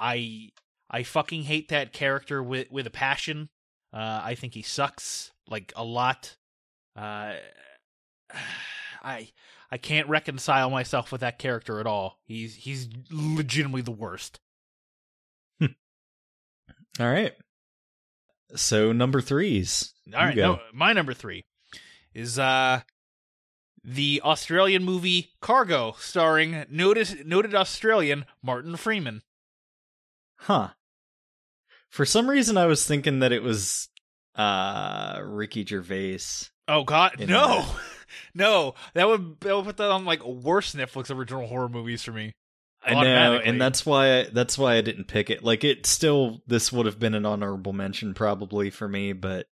I 0.90 0.98
I 0.98 1.02
fucking 1.04 1.42
hate 1.44 1.68
that 1.68 1.92
character 1.92 2.42
with 2.42 2.70
with 2.70 2.86
a 2.86 2.90
passion. 2.90 3.48
Uh, 3.92 4.20
I 4.24 4.34
think 4.36 4.54
he 4.54 4.62
sucks 4.62 5.32
like 5.48 5.72
a 5.76 5.84
lot. 5.84 6.36
Uh, 6.96 7.34
I 9.02 9.30
I 9.70 9.78
can't 9.78 10.08
reconcile 10.08 10.70
myself 10.70 11.12
with 11.12 11.20
that 11.20 11.38
character 11.38 11.80
at 11.80 11.86
all. 11.86 12.18
He's 12.24 12.54
he's 12.54 12.88
legitimately 13.10 13.82
the 13.82 13.92
worst. 13.92 14.40
all 15.60 15.68
right 16.98 17.34
so 18.56 18.92
number 18.92 19.20
threes 19.20 19.92
All 20.14 20.24
right, 20.24 20.34
no, 20.34 20.58
my 20.72 20.92
number 20.92 21.14
three 21.14 21.44
is 22.14 22.38
uh 22.38 22.80
the 23.84 24.20
Australian 24.22 24.84
movie 24.84 25.30
Cargo, 25.40 25.94
starring 25.98 26.64
noted 26.68 27.26
noted 27.26 27.54
Australian 27.54 28.26
Martin 28.42 28.76
Freeman. 28.76 29.22
Huh. 30.40 30.70
For 31.88 32.04
some 32.04 32.28
reason, 32.28 32.58
I 32.58 32.66
was 32.66 32.86
thinking 32.86 33.20
that 33.20 33.32
it 33.32 33.42
was 33.42 33.88
uh 34.38 35.20
Ricky 35.22 35.64
Gervais. 35.66 36.48
Oh 36.66 36.84
God, 36.84 37.26
no, 37.28 37.66
no, 38.34 38.74
that 38.94 39.06
would 39.06 39.40
that 39.40 39.54
would 39.54 39.64
put 39.64 39.76
that 39.78 39.90
on 39.90 40.04
like 40.04 40.24
worst 40.24 40.76
Netflix 40.76 41.14
original 41.14 41.46
horror 41.46 41.68
movies 41.68 42.02
for 42.02 42.12
me. 42.12 42.32
I 42.82 42.94
know, 42.94 43.40
and 43.44 43.60
that's 43.60 43.84
why 43.84 44.28
that's 44.32 44.56
why 44.56 44.76
I 44.76 44.80
didn't 44.80 45.08
pick 45.08 45.30
it. 45.30 45.42
Like, 45.42 45.64
it 45.64 45.84
still 45.84 46.40
this 46.46 46.72
would 46.72 46.86
have 46.86 46.98
been 46.98 47.14
an 47.14 47.26
honorable 47.26 47.72
mention 47.72 48.14
probably 48.14 48.70
for 48.70 48.88
me, 48.88 49.12
but 49.12 49.46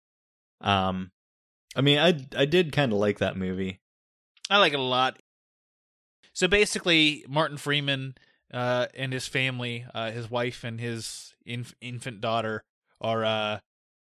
um, 0.62 1.12
I 1.76 1.82
mean, 1.82 2.00
I 2.00 2.20
I 2.38 2.46
did 2.46 2.72
kind 2.72 2.92
of 2.92 3.00
like 3.00 3.20
that 3.20 3.38
movie. 3.38 3.80
I 4.50 4.58
like 4.60 4.74
it 4.74 4.80
a 4.80 4.84
lot. 4.84 5.18
So 6.34 6.48
basically, 6.48 7.26
Martin 7.30 7.58
Freeman 7.58 8.16
uh, 8.54 8.88
and 8.96 9.14
his 9.14 9.28
family, 9.28 9.86
uh, 9.94 10.12
his 10.12 10.30
wife 10.30 10.64
and 10.64 10.80
his 10.80 11.34
inf- 11.46 11.76
infant 11.80 12.22
daughter, 12.22 12.64
are 13.00 13.24
uh, 13.24 13.60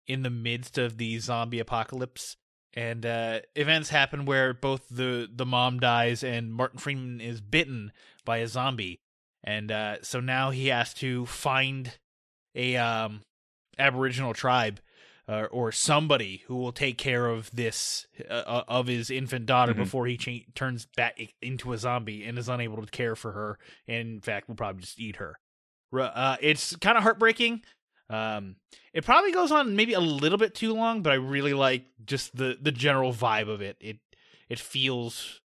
in 0.08 0.24
the 0.24 0.29
midst 0.29 0.77
of 0.77 0.98
the 0.98 1.17
zombie 1.20 1.60
apocalypse, 1.60 2.38
and 2.74 3.05
uh, 3.05 3.39
events 3.55 3.89
happen 3.89 4.25
where 4.25 4.53
both 4.53 4.88
the 4.89 5.29
the 5.34 5.46
mom 5.46 5.79
dies 5.79 6.24
and 6.24 6.53
Martin 6.53 6.79
Freeman 6.79 7.20
is 7.22 7.41
bitten 7.41 7.91
by 8.25 8.38
a 8.38 8.48
zombie, 8.48 9.00
and 9.43 9.72
uh, 9.72 9.98
so 10.01 10.20
now 10.20 10.51
he 10.51 10.67
has 10.67 10.93
to 10.96 11.25
find 11.25 11.98
a 12.55 12.75
um, 12.77 13.22
Aboriginal 13.79 14.34
tribe 14.34 14.79
uh, 15.27 15.43
or 15.51 15.72
somebody 15.72 16.43
who 16.48 16.55
will 16.55 16.72
take 16.74 16.98
care 16.98 17.27
of 17.27 17.50
this 17.51 18.08
uh, 18.29 18.34
uh, 18.34 18.63
of 18.67 18.88
his 18.88 19.10
infant 19.10 19.46
daughter 19.46 19.74
Mhm. 19.74 19.77
before 19.77 20.08
he 20.08 20.17
cha- 20.17 20.46
turns 20.55 20.86
back 20.98 21.17
into 21.41 21.72
a 21.74 21.77
zombie 21.77 22.25
and 22.25 22.38
is 22.38 22.50
unable 22.50 22.84
to 22.84 22.91
care 22.91 23.15
for 23.15 23.31
her. 23.31 23.58
And 23.88 24.08
in 24.15 24.22
fact 24.22 24.50
will 24.50 24.55
probably 24.55 24.81
just 24.81 25.00
eat 25.00 25.17
her. 25.17 25.39
Uh, 25.93 26.38
it's 26.41 26.75
kind 26.77 26.98
of 26.98 27.03
heartbreaking 27.03 27.63
um, 28.12 28.58
it 28.94 29.06
probably 29.06 29.32
goes 29.32 29.51
on 29.51 29.75
maybe 29.75 29.94
a 29.94 30.00
little 30.01 30.38
bit 30.38 30.53
too 30.53 30.74
long 30.74 31.01
but 31.01 31.12
i 31.13 31.15
really 31.15 31.53
like 31.53 31.86
just 32.06 32.36
the 32.36 32.58
the 32.62 32.72
general 32.72 33.13
vibe 33.13 33.50
of 33.50 33.62
it. 33.62 33.77
It 33.80 33.98
it 34.50 34.60
feels 34.60 35.39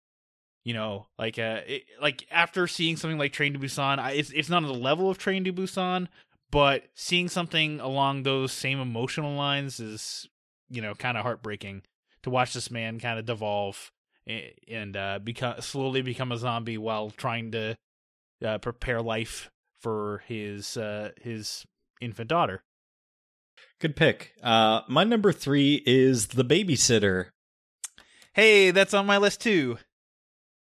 you 0.65 0.75
know 0.75 1.07
like 1.19 1.39
uh 1.39 1.61
it, 1.67 1.85
like 2.03 2.27
after 2.31 2.67
seeing 2.67 2.97
something 2.97 3.19
like 3.19 3.33
train 3.33 3.53
to 3.53 3.59
busan 3.59 3.99
I, 3.99 4.13
it's 4.13 4.31
it's 4.31 4.49
not 4.49 4.65
on 4.65 4.69
the 4.69 4.75
level 4.75 5.09
of 5.09 5.17
train 5.17 5.45
to 5.45 5.53
busan 5.53 6.09
but 6.51 6.85
seeing 6.95 7.29
something 7.29 7.81
along 7.81 8.23
those 8.25 8.53
same 8.53 8.81
emotional 8.81 9.35
lines 9.35 9.79
is 9.79 10.29
you 10.69 10.83
know 10.83 10.95
kind 10.95 11.17
of 11.17 11.23
heartbreaking 11.23 11.83
to 12.25 12.31
watch 12.31 12.53
this 12.53 12.71
man 12.71 12.99
kind 12.99 13.19
of 13.19 13.27
devolve 13.27 13.93
and 14.27 14.97
uh 14.97 15.21
become 15.23 15.61
slowly 15.61 16.03
become 16.03 16.33
a 16.33 16.37
zombie 16.37 16.79
while 16.79 17.11
trying 17.11 17.53
to 17.53 17.77
uh, 18.45 18.59
prepare 18.59 19.01
life 19.01 19.51
for 19.81 20.25
his 20.27 20.77
uh 20.77 21.11
his 21.21 21.65
infant 22.01 22.29
daughter 22.29 22.63
Good 23.79 23.95
pick. 23.97 24.33
Uh, 24.43 24.81
my 24.89 25.05
number 25.05 25.33
three 25.33 25.83
is 25.87 26.29
The 26.29 26.45
Babysitter. 26.45 27.27
hey 28.35 28.71
that's 28.71 28.95
on 28.95 29.07
my 29.07 29.19
list 29.19 29.41
too 29.41 29.79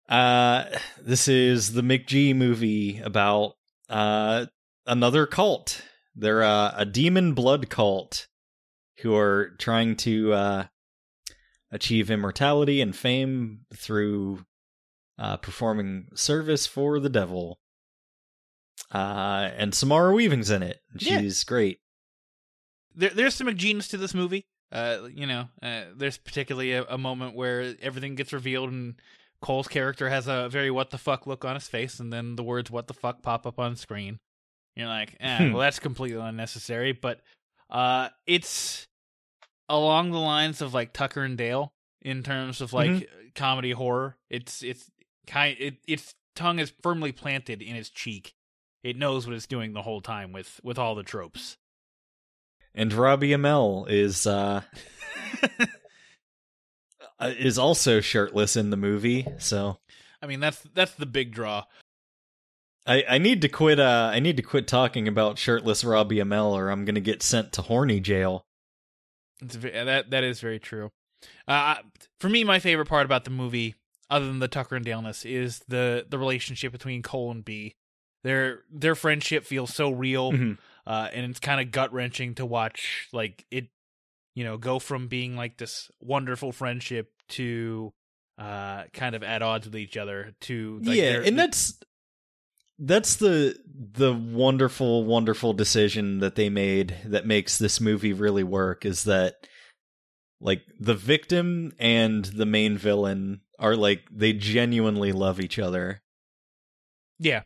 Uh, 0.09 0.65
this 1.01 1.29
is 1.29 1.73
the 1.73 1.83
McG 1.83 2.35
movie 2.35 2.99
about 3.01 3.55
uh 3.89 4.47
another 4.87 5.27
cult. 5.27 5.83
They're 6.17 6.43
uh, 6.43 6.75
a 6.77 6.85
demon 6.85 7.33
blood 7.35 7.71
cult 7.71 8.27
who 9.01 9.15
are 9.15 9.51
trying 9.59 9.97
to 9.97 10.33
uh 10.33 10.65
achieve 11.71 12.11
immortality 12.11 12.81
and 12.81 12.95
fame 12.97 13.61
through 13.75 14.45
uh 15.19 15.37
performing 15.37 16.09
service 16.15 16.67
for 16.67 16.99
the 16.99 17.09
devil. 17.11 17.59
Uh, 18.93 19.51
and 19.57 19.75
Samara 19.75 20.13
Weaving's 20.15 20.51
in 20.51 20.63
it. 20.63 20.81
Yeah. 20.99 21.21
She's 21.21 21.45
great. 21.45 21.79
there, 22.95 23.11
there's 23.11 23.35
some 23.35 23.55
genius 23.57 23.89
to 23.89 23.97
this 23.97 24.15
movie. 24.15 24.45
Uh, 24.73 25.09
you 25.15 25.27
know, 25.27 25.49
uh, 25.63 25.83
there's 25.97 26.17
particularly 26.19 26.73
a, 26.73 26.85
a 26.85 26.99
moment 26.99 27.35
where 27.35 27.75
everything 27.83 28.15
gets 28.15 28.33
revealed 28.33 28.71
and 28.71 28.95
Cole's 29.43 29.69
character 29.69 30.09
has 30.09 30.29
a 30.29 30.49
very 30.49 30.71
what 30.71 30.91
the 30.91 30.99
fuck 30.99 31.27
look 31.27 31.45
on 31.45 31.55
his 31.55 31.67
face, 31.67 31.99
and 31.99 32.13
then 32.13 32.37
the 32.37 32.43
words 32.43 32.71
"what 32.71 32.87
the 32.89 32.95
fuck" 32.95 33.23
pop 33.23 33.47
up 33.47 33.59
on 33.59 33.75
screen. 33.75 34.19
You're 34.77 34.87
like, 34.87 35.17
eh, 35.19 35.39
Hmm. 35.39 35.53
well, 35.53 35.63
that's 35.63 35.79
completely 35.79 36.21
unnecessary. 36.21 36.93
But 36.93 37.21
uh, 37.71 38.11
it's 38.27 38.87
along 39.69 40.11
the 40.11 40.19
lines 40.19 40.61
of 40.61 40.75
like 40.75 40.93
Tucker 40.93 41.23
and 41.23 41.39
Dale 41.39 41.73
in 42.03 42.23
terms 42.23 42.61
of 42.61 42.73
like 42.73 43.09
comedy 43.35 43.73
horror. 43.73 44.17
It's 44.29 44.63
it's 44.63 44.91
kind 45.27 45.57
it, 45.59 45.77
its 45.89 46.15
tongue 46.37 46.59
is 46.59 46.73
firmly 46.83 47.11
planted 47.13 47.63
in 47.63 47.77
its 47.77 47.89
cheek. 47.91 48.35
It 48.83 48.97
knows 48.97 49.27
what 49.27 49.37
it's 49.37 49.47
doing 49.47 49.73
the 49.73 49.83
whole 49.83 50.01
time 50.01 50.33
with 50.33 50.61
with 50.63 50.79
all 50.79 50.95
the 50.95 51.03
tropes. 51.03 51.57
And 52.75 52.93
Robbie 52.93 53.31
Amell 53.31 53.89
is 53.89 54.27
uh 54.27 54.63
uh, 57.19 57.33
is 57.39 57.59
also 57.59 58.01
shirtless 58.01 58.57
in 58.57 58.71
the 58.71 58.77
movie, 58.77 59.27
so 59.39 59.79
I 60.23 60.27
mean, 60.27 60.41
that's 60.41 60.61
that's 60.75 60.95
the 60.95 61.07
big 61.07 61.33
draw. 61.33 61.65
I, 62.87 63.05
I 63.09 63.19
need 63.19 63.43
to 63.43 63.49
quit. 63.49 63.79
Uh, 63.79 64.11
I 64.13 64.21
need 64.21 64.37
to 64.37 64.43
quit 64.43 64.67
talking 64.67 65.07
about 65.07 65.39
shirtless 65.39 65.85
Robbie 65.85 66.17
Amell, 66.17 66.53
or 66.53 66.71
I'm 66.71 66.85
gonna 66.85 67.01
get 67.01 67.23
sent 67.23 67.53
to 67.53 67.63
horny 67.63 68.01
jail. 68.01 68.45
It's 69.43 69.55
ve- 69.55 69.71
that 69.71 70.11
that 70.11 70.25
is 70.25 70.41
very 70.41 70.59
true. 70.59 70.91
Uh, 71.47 71.77
for 72.19 72.29
me, 72.29 72.45
my 72.45 72.59
favorite 72.59 72.89
part 72.89 73.05
about 73.05 73.25
the 73.25 73.31
movie, 73.31 73.75
other 74.09 74.27
than 74.27 74.39
the 74.39 74.49
Tucker 74.49 74.77
and 74.77 74.85
Daleness, 74.85 75.25
is 75.25 75.61
the 75.69 76.07
the 76.09 76.19
relationship 76.19 76.73
between 76.73 77.03
Cole 77.03 77.31
and 77.31 77.45
Bee. 77.45 77.75
Their 78.23 78.63
their 78.71 78.95
friendship 78.95 79.45
feels 79.45 79.75
so 79.75 79.91
real, 79.91 80.33
Mhm. 80.33 80.59
uh, 80.87 81.09
and 81.13 81.31
it's 81.31 81.41
kind 81.41 81.61
of 81.61 81.73
gut 81.73 81.93
wrenching 81.93 82.35
to 82.37 82.45
watch. 82.47 83.09
Like 83.13 83.47
it, 83.51 83.69
you 84.35 84.45
know, 84.45 84.59
go 84.59 84.79
from 84.79 85.09
being 85.09 85.37
like 85.37 85.57
this 85.57 85.91
wonderful 86.01 86.53
friendship 86.53 87.13
to 87.31 87.93
uh, 88.39 88.85
kind 88.93 89.15
of 89.15 89.23
at 89.23 89.43
odds 89.43 89.67
with 89.67 89.77
each 89.77 89.97
other. 89.97 90.35
To 90.43 90.81
like, 90.85 90.97
yeah, 90.97 91.23
and 91.25 91.39
that's 91.39 91.79
that's 92.79 93.17
the 93.17 93.59
the 93.75 94.13
wonderful, 94.13 95.05
wonderful 95.05 95.53
decision 95.53 96.21
that 96.21 96.35
they 96.35 96.49
made 96.49 96.97
that 97.05 97.27
makes 97.27 97.59
this 97.59 97.81
movie 97.81 98.13
really 98.13 98.45
work. 98.45 98.85
Is 98.87 99.05
that 99.05 99.47
like 100.41 100.63
the 100.79 100.95
victim 100.95 101.73
and 101.79 102.25
the 102.25 102.47
main 102.47 102.79
villain 102.79 103.43
are 103.59 103.77
like 103.77 104.05
they 104.11 104.33
genuinely 104.33 105.13
love 105.13 105.41
each 105.41 105.59
other. 105.59 106.03
Yeah. 107.19 107.43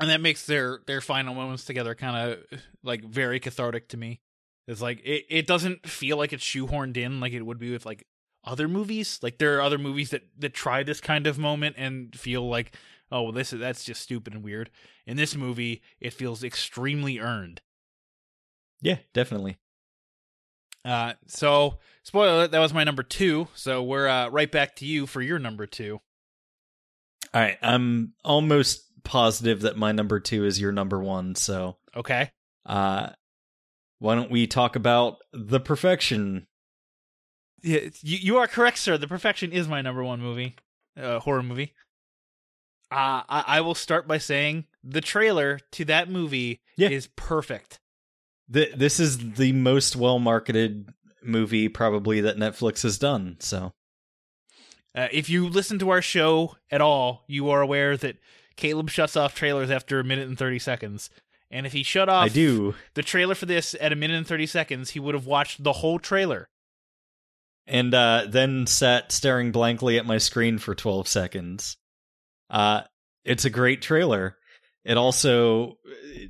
And 0.00 0.10
that 0.10 0.20
makes 0.20 0.46
their 0.46 0.80
their 0.86 1.00
final 1.00 1.34
moments 1.34 1.64
together 1.64 1.94
kind 1.94 2.32
of 2.32 2.60
like 2.82 3.04
very 3.04 3.38
cathartic 3.38 3.88
to 3.88 3.96
me. 3.96 4.20
It's 4.66 4.80
like 4.80 5.00
it, 5.04 5.24
it 5.28 5.46
doesn't 5.46 5.88
feel 5.88 6.16
like 6.16 6.32
it's 6.32 6.44
shoehorned 6.44 6.96
in 6.96 7.20
like 7.20 7.32
it 7.32 7.42
would 7.42 7.58
be 7.58 7.70
with 7.70 7.86
like 7.86 8.06
other 8.44 8.68
movies. 8.68 9.20
Like 9.22 9.38
there 9.38 9.56
are 9.56 9.62
other 9.62 9.78
movies 9.78 10.10
that 10.10 10.22
that 10.38 10.54
try 10.54 10.82
this 10.82 11.00
kind 11.00 11.26
of 11.26 11.38
moment 11.38 11.76
and 11.78 12.14
feel 12.18 12.48
like, 12.48 12.74
oh, 13.12 13.22
well, 13.22 13.32
this 13.32 13.52
is 13.52 13.60
that's 13.60 13.84
just 13.84 14.02
stupid 14.02 14.34
and 14.34 14.42
weird. 14.42 14.70
In 15.06 15.16
this 15.16 15.36
movie, 15.36 15.82
it 16.00 16.12
feels 16.12 16.42
extremely 16.42 17.18
earned. 17.18 17.60
Yeah, 18.80 18.98
definitely. 19.12 19.58
Uh, 20.84 21.14
so 21.26 21.78
spoiler 22.02 22.34
alert, 22.34 22.50
that 22.50 22.58
was 22.58 22.74
my 22.74 22.84
number 22.84 23.02
two. 23.02 23.48
So 23.54 23.82
we're 23.82 24.08
uh, 24.08 24.28
right 24.28 24.50
back 24.50 24.76
to 24.76 24.86
you 24.86 25.06
for 25.06 25.22
your 25.22 25.38
number 25.38 25.66
two. 25.66 26.00
All 27.32 27.40
right, 27.40 27.58
I'm 27.62 28.12
almost 28.24 28.84
positive 29.04 29.60
that 29.62 29.76
my 29.76 29.92
number 29.92 30.18
two 30.20 30.44
is 30.44 30.60
your 30.60 30.72
number 30.72 30.98
one. 30.98 31.34
So 31.34 31.76
Okay. 31.96 32.30
uh, 32.66 33.10
why 33.98 34.14
don't 34.14 34.30
we 34.30 34.46
talk 34.46 34.76
about 34.76 35.18
the 35.32 35.60
perfection? 35.60 36.46
Yeah, 37.62 37.80
you, 38.02 38.18
you 38.18 38.36
are 38.38 38.46
correct, 38.46 38.78
sir. 38.78 38.98
The 38.98 39.08
Perfection 39.08 39.50
is 39.52 39.66
my 39.68 39.80
number 39.80 40.04
one 40.04 40.20
movie, 40.20 40.56
uh, 41.00 41.18
horror 41.20 41.42
movie. 41.42 41.72
Uh, 42.90 43.22
I, 43.28 43.44
I 43.46 43.60
will 43.62 43.74
start 43.74 44.06
by 44.06 44.18
saying 44.18 44.66
the 44.82 45.00
trailer 45.00 45.58
to 45.72 45.84
that 45.86 46.10
movie 46.10 46.60
Yeah. 46.76 46.90
is 46.90 47.06
perfect. 47.16 47.80
Th- 48.52 48.74
this 48.74 49.00
is 49.00 49.32
the 49.36 49.52
most 49.52 49.96
well 49.96 50.18
marketed 50.18 50.90
movie 51.22 51.68
probably 51.70 52.20
that 52.20 52.36
Netflix 52.36 52.82
has 52.82 52.98
done. 52.98 53.36
So 53.40 53.72
Uh, 54.94 55.08
if 55.10 55.30
you 55.30 55.48
listen 55.48 55.78
to 55.78 55.88
our 55.90 56.02
show 56.02 56.56
at 56.70 56.82
all, 56.82 57.24
you 57.26 57.48
are 57.48 57.62
aware 57.62 57.96
that 57.96 58.16
Caleb 58.56 58.90
shuts 58.90 59.16
off 59.16 59.34
trailers 59.34 59.70
after 59.70 59.98
a 60.00 60.04
minute 60.04 60.28
and 60.28 60.38
30 60.38 60.58
seconds. 60.58 61.10
And 61.50 61.66
if 61.66 61.72
he 61.72 61.82
shut 61.82 62.08
off 62.08 62.24
I 62.24 62.28
do. 62.28 62.74
the 62.94 63.02
trailer 63.02 63.34
for 63.34 63.46
this 63.46 63.76
at 63.80 63.92
a 63.92 63.96
minute 63.96 64.16
and 64.16 64.26
30 64.26 64.46
seconds, 64.46 64.90
he 64.90 65.00
would 65.00 65.14
have 65.14 65.26
watched 65.26 65.62
the 65.62 65.72
whole 65.74 65.98
trailer. 65.98 66.48
and 67.66 67.94
uh, 67.94 68.24
then 68.28 68.66
sat 68.66 69.10
staring 69.12 69.52
blankly 69.52 69.98
at 69.98 70.06
my 70.06 70.18
screen 70.18 70.58
for 70.58 70.74
12 70.74 71.06
seconds. 71.08 71.76
Uh, 72.50 72.82
it's 73.24 73.44
a 73.44 73.50
great 73.50 73.82
trailer. 73.82 74.36
It 74.84 74.96
also 74.96 75.78
uh, 75.88 76.26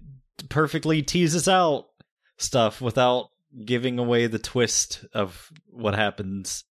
perfectly 0.49 1.03
teases 1.03 1.49
out 1.49 1.87
stuff 2.37 2.81
without 2.81 3.31
giving 3.65 3.99
away 3.99 4.27
the 4.27 4.39
twist 4.39 5.05
of 5.13 5.51
what 5.71 5.95
happens 5.95 6.65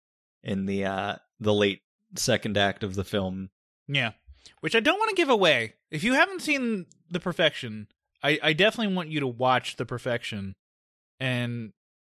in 0.44 0.66
the 0.66 0.86
uh, 0.86 1.16
the 1.40 1.54
late 1.54 1.82
second 2.16 2.58
act 2.58 2.84
of 2.84 2.96
the 2.96 3.04
film. 3.04 3.50
Yeah. 3.88 4.12
Which 4.62 4.76
I 4.76 4.80
don't 4.80 4.98
want 4.98 5.10
to 5.10 5.16
give 5.16 5.30
away. 5.30 5.74
If 5.92 6.04
you 6.04 6.14
haven't 6.14 6.42
seen 6.42 6.86
The 7.10 7.20
Perfection, 7.20 7.88
I, 8.22 8.40
I 8.42 8.54
definitely 8.54 8.96
want 8.96 9.10
you 9.10 9.20
to 9.20 9.28
watch 9.28 9.76
The 9.76 9.86
Perfection 9.86 10.56
and 11.20 11.74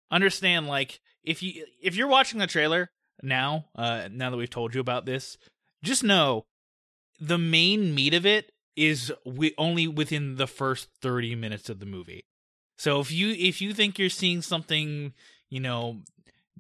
understand 0.10 0.68
like 0.68 1.02
if 1.24 1.44
you 1.44 1.66
if 1.82 1.96
you're 1.96 2.08
watching 2.08 2.40
the 2.40 2.48
trailer 2.48 2.90
now, 3.22 3.66
uh 3.76 4.08
now 4.12 4.30
that 4.30 4.38
we've 4.38 4.50
told 4.50 4.74
you 4.74 4.82
about 4.82 5.06
this, 5.06 5.38
just 5.84 6.04
know 6.04 6.46
the 7.20 7.38
main 7.38 7.94
meat 7.94 8.13
of 8.13 8.26
it 8.26 8.52
is 8.76 9.12
we 9.26 9.54
only 9.58 9.88
within 9.88 10.36
the 10.36 10.48
first 10.48 10.90
30 11.02 11.36
minutes 11.36 11.70
of 11.70 11.80
the 11.80 11.86
movie. 11.86 12.24
So 12.78 13.00
if 13.00 13.12
you 13.12 13.30
if 13.30 13.62
you 13.62 13.74
think 13.74 13.98
you're 13.98 14.10
seeing 14.10 14.42
something, 14.42 15.13
you 15.50 15.60
know, 15.60 16.02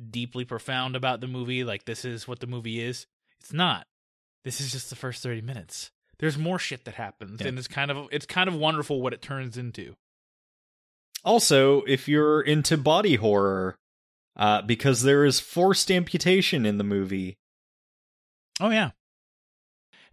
deeply 0.09 0.45
profound 0.45 0.95
about 0.95 1.21
the 1.21 1.27
movie, 1.27 1.63
like 1.63 1.85
this 1.85 2.03
is 2.03 2.27
what 2.27 2.39
the 2.39 2.47
movie 2.47 2.81
is, 2.81 3.05
it's 3.39 3.53
not 3.53 3.87
this 4.43 4.61
is 4.61 4.71
just 4.71 4.89
the 4.89 4.95
first 4.95 5.21
30 5.23 5.41
minutes 5.41 5.91
there's 6.19 6.37
more 6.37 6.57
shit 6.59 6.85
that 6.85 6.95
happens 6.95 7.41
Yeah. 7.41 7.47
and 7.47 7.57
it's 7.59 7.67
kind 7.67 7.91
of 7.91 8.07
it's 8.11 8.25
kind 8.25 8.47
of 8.49 8.55
wonderful 8.55 9.01
what 9.01 9.13
it 9.13 9.21
turns 9.21 9.57
into 9.57 9.95
Also, 11.23 11.81
if 11.83 12.07
you're 12.07 12.41
into 12.41 12.77
body 12.77 13.15
horror, 13.15 13.77
uh, 14.35 14.61
because 14.61 15.01
there 15.01 15.25
is 15.25 15.39
forced 15.39 15.91
amputation 15.91 16.65
in 16.65 16.77
the 16.77 16.83
movie. 16.83 17.37
oh 18.59 18.69
yeah 18.69 18.91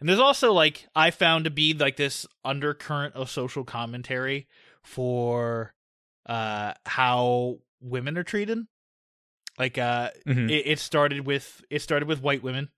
and 0.01 0.09
there's 0.09 0.19
also 0.21 0.53
like 0.53 0.87
i 0.95 1.11
found 1.11 1.45
to 1.45 1.51
be 1.51 1.73
like 1.75 1.97
this 1.97 2.27
undercurrent 2.45 3.15
of 3.15 3.31
social 3.31 3.65
commentary 3.65 4.47
for 4.83 5.73
uh 6.27 6.73
how 6.87 7.59
women 7.81 8.19
are 8.19 8.25
treated 8.25 8.59
like 9.59 9.79
uh 9.79 10.11
Mhm. 10.27 10.51
it, 10.51 10.67
it 10.67 10.79
started 10.79 11.27
with 11.27 11.63
it 11.71 11.81
started 11.81 12.09
with 12.09 12.21
white 12.23 12.43
women 12.43 12.69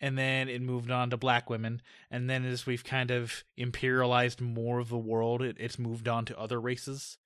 and 0.00 0.16
then 0.16 0.48
it 0.48 0.62
moved 0.62 0.90
on 0.90 1.10
to 1.10 1.16
black 1.16 1.50
women. 1.50 1.82
And 2.10 2.28
then 2.30 2.44
as 2.44 2.66
we've 2.66 2.84
kind 2.84 3.10
of 3.10 3.44
imperialized 3.58 4.40
more 4.40 4.78
of 4.78 4.88
the 4.88 4.98
world 4.98 5.42
it, 5.42 5.56
it's 5.60 5.78
moved 5.78 6.08
on 6.08 6.24
to 6.26 6.38
other 6.38 6.60
races. 6.60 7.18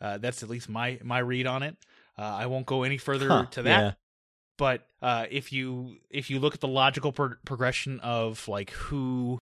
Uh, 0.00 0.18
that's 0.18 0.42
at 0.42 0.48
least 0.48 0.68
my 0.68 0.98
my 1.02 1.18
read 1.18 1.46
on 1.46 1.62
it. 1.62 1.76
Uh, 2.18 2.22
i 2.22 2.46
won't 2.46 2.66
go 2.66 2.82
any 2.82 2.98
further 2.98 3.28
Huh, 3.28 3.46
to 3.52 3.62
that. 3.62 3.80
yeah. 3.80 3.92
but 4.56 4.86
uh, 5.02 5.26
if 5.30 5.52
you 5.52 5.96
if 6.10 6.30
you 6.30 6.38
look 6.40 6.54
at 6.54 6.60
the 6.60 6.68
logical 6.68 7.12
pro- 7.12 7.36
progression 7.44 7.98
of 8.00 8.46
like 8.48 8.70
who 8.70 9.38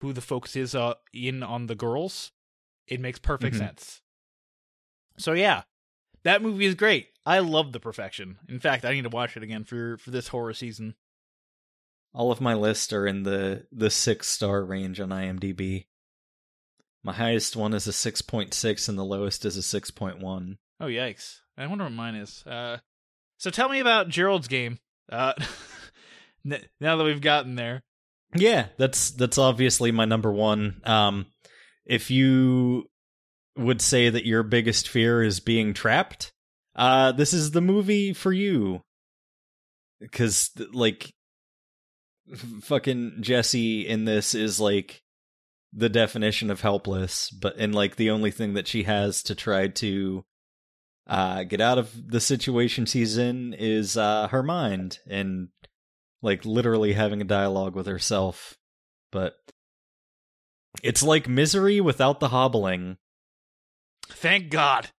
who 0.00 0.12
the 0.12 0.20
focus 0.20 0.54
is 0.56 0.74
uh, 0.74 0.94
in 1.12 1.42
on 1.42 1.66
the 1.66 1.74
girls 1.74 2.30
it 2.86 3.00
makes 3.00 3.18
perfect 3.18 3.54
Mhm. 3.56 3.58
sense. 3.58 4.00
So 5.18 5.32
yeah 5.32 5.62
that 6.24 6.42
movie 6.42 6.64
is 6.66 6.74
great. 6.74 7.08
I 7.26 7.38
love 7.40 7.72
the 7.72 7.80
perfection. 7.80 8.38
In 8.48 8.58
fact 8.60 8.84
i 8.84 8.92
need 8.92 9.02
to 9.02 9.08
watch 9.08 9.36
it 9.36 9.42
again 9.42 9.64
for 9.64 9.98
for 9.98 10.10
this 10.10 10.28
horror 10.28 10.54
season 10.54 10.94
All 12.14 12.32
of 12.32 12.40
my 12.40 12.54
lists 12.54 12.92
are 12.92 13.06
in 13.06 13.22
the 13.22 13.66
the 13.72 13.90
six 13.90 14.28
star 14.28 14.64
range 14.64 14.98
on 15.00 15.10
IMDb. 15.10 15.86
My 17.04 17.12
highest 17.12 17.54
one 17.56 17.74
is 17.74 17.86
a 17.86 17.92
six 17.92 18.22
point 18.22 18.54
six, 18.54 18.88
and 18.88 18.98
the 18.98 19.04
lowest 19.04 19.44
is 19.44 19.56
a 19.56 19.62
six 19.62 19.90
point 19.90 20.18
one. 20.20 20.58
oh 20.80 20.86
yikes 20.86 21.38
i 21.56 21.66
wonder 21.66 21.84
what 21.84 21.92
mine 21.92 22.14
is 22.14 22.44
uh 22.46 22.76
so 23.36 23.50
tell 23.50 23.68
me 23.68 23.80
about 23.80 24.08
gerald's 24.08 24.46
game 24.46 24.78
uh 25.10 25.32
n- 26.46 26.64
now 26.80 26.96
that 26.96 27.02
we've 27.04 27.20
gotten 27.20 27.56
there 27.56 27.82
Yeah, 28.34 28.66
that's 28.76 29.10
that's 29.10 29.38
obviously 29.38 29.90
my 29.90 30.04
number 30.04 30.30
one. 30.32 30.80
Um, 30.84 31.26
if 31.86 32.10
you 32.10 32.84
would 33.56 33.80
say 33.80 34.08
that 34.10 34.26
your 34.26 34.42
biggest 34.44 34.88
fear 34.88 35.22
is 35.22 35.40
being 35.40 35.72
trapped, 35.74 36.30
uh, 36.76 37.10
this 37.12 37.32
is 37.32 37.50
the 37.52 37.60
movie 37.62 38.12
for 38.12 38.32
you. 38.32 38.82
Because 40.00 40.50
like, 40.72 41.12
fucking 42.62 43.18
Jessie 43.20 43.86
in 43.86 44.04
this 44.04 44.34
is 44.34 44.60
like 44.60 45.02
the 45.72 45.88
definition 45.88 46.50
of 46.50 46.60
helpless, 46.60 47.30
but 47.30 47.56
and 47.58 47.74
like 47.74 47.96
the 47.96 48.10
only 48.10 48.30
thing 48.30 48.54
that 48.54 48.66
she 48.68 48.84
has 48.84 49.22
to 49.24 49.34
try 49.34 49.68
to 49.68 50.24
uh 51.06 51.42
get 51.44 51.60
out 51.60 51.78
of 51.78 52.10
the 52.10 52.20
situation 52.20 52.84
she's 52.84 53.16
in 53.16 53.54
is 53.54 53.96
uh 53.96 54.28
her 54.28 54.42
mind 54.42 54.98
and 55.08 55.48
like 56.22 56.44
literally 56.44 56.92
having 56.92 57.20
a 57.20 57.24
dialogue 57.24 57.74
with 57.74 57.86
herself. 57.86 58.56
But 59.12 59.34
it's 60.82 61.02
like 61.02 61.28
misery 61.28 61.80
without 61.80 62.20
the 62.20 62.28
hobbling. 62.28 62.98
thank 64.08 64.50
god 64.50 64.90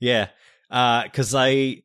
Yeah. 0.00 0.28
Uh 0.70 1.08
cuz 1.08 1.34
I 1.34 1.82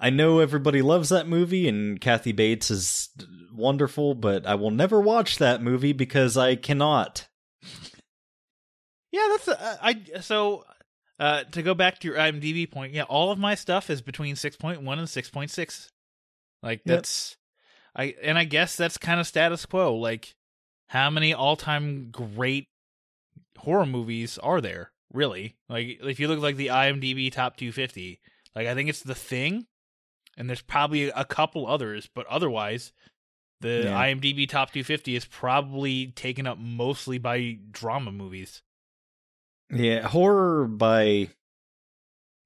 I 0.00 0.10
know 0.10 0.38
everybody 0.38 0.80
loves 0.80 1.10
that 1.10 1.28
movie 1.28 1.68
and 1.68 2.00
Kathy 2.00 2.32
Bates 2.32 2.70
is 2.70 3.10
wonderful, 3.52 4.14
but 4.14 4.46
I 4.46 4.54
will 4.54 4.70
never 4.70 5.00
watch 5.00 5.36
that 5.38 5.62
movie 5.62 5.92
because 5.92 6.36
I 6.36 6.56
cannot. 6.56 7.28
Yeah, 9.12 9.26
that's 9.30 9.48
uh, 9.48 9.76
I. 9.82 10.00
So 10.20 10.64
uh, 11.18 11.44
to 11.52 11.62
go 11.62 11.74
back 11.74 11.98
to 11.98 12.08
your 12.08 12.16
IMDb 12.16 12.70
point, 12.70 12.94
yeah, 12.94 13.02
all 13.02 13.30
of 13.30 13.38
my 13.38 13.54
stuff 13.54 13.90
is 13.90 14.00
between 14.00 14.36
six 14.36 14.56
point 14.56 14.82
one 14.82 14.98
and 14.98 15.08
six 15.08 15.28
point 15.28 15.50
six. 15.50 15.90
Like 16.62 16.80
Yep. 16.86 16.96
that's 16.96 17.36
I, 17.94 18.14
and 18.22 18.38
I 18.38 18.44
guess 18.44 18.76
that's 18.76 18.96
kind 18.96 19.20
of 19.20 19.26
status 19.26 19.66
quo. 19.66 19.96
Like, 19.96 20.34
how 20.86 21.10
many 21.10 21.34
all 21.34 21.56
time 21.56 22.10
great 22.10 22.68
horror 23.58 23.86
movies 23.86 24.38
are 24.38 24.60
there? 24.60 24.92
Really? 25.12 25.56
Like, 25.68 25.98
if 26.02 26.20
you 26.20 26.28
look 26.28 26.40
like 26.40 26.56
the 26.56 26.68
IMDb 26.68 27.32
top 27.32 27.56
two 27.56 27.72
fifty, 27.72 28.20
like 28.54 28.68
I 28.68 28.74
think 28.74 28.88
it's 28.88 29.02
The 29.02 29.14
Thing, 29.14 29.66
and 30.36 30.48
there's 30.48 30.62
probably 30.62 31.08
a 31.08 31.24
couple 31.24 31.66
others, 31.66 32.08
but 32.14 32.26
otherwise. 32.26 32.92
The 33.60 33.82
Yeah. 33.84 34.00
IMDb 34.00 34.48
top 34.48 34.72
250 34.72 35.14
is 35.16 35.26
probably 35.26 36.06
taken 36.12 36.46
up 36.46 36.56
mostly 36.56 37.18
by 37.18 37.58
drama 37.70 38.10
movies. 38.10 38.62
Yeah, 39.70 40.08
horror 40.08 40.66
by 40.66 41.28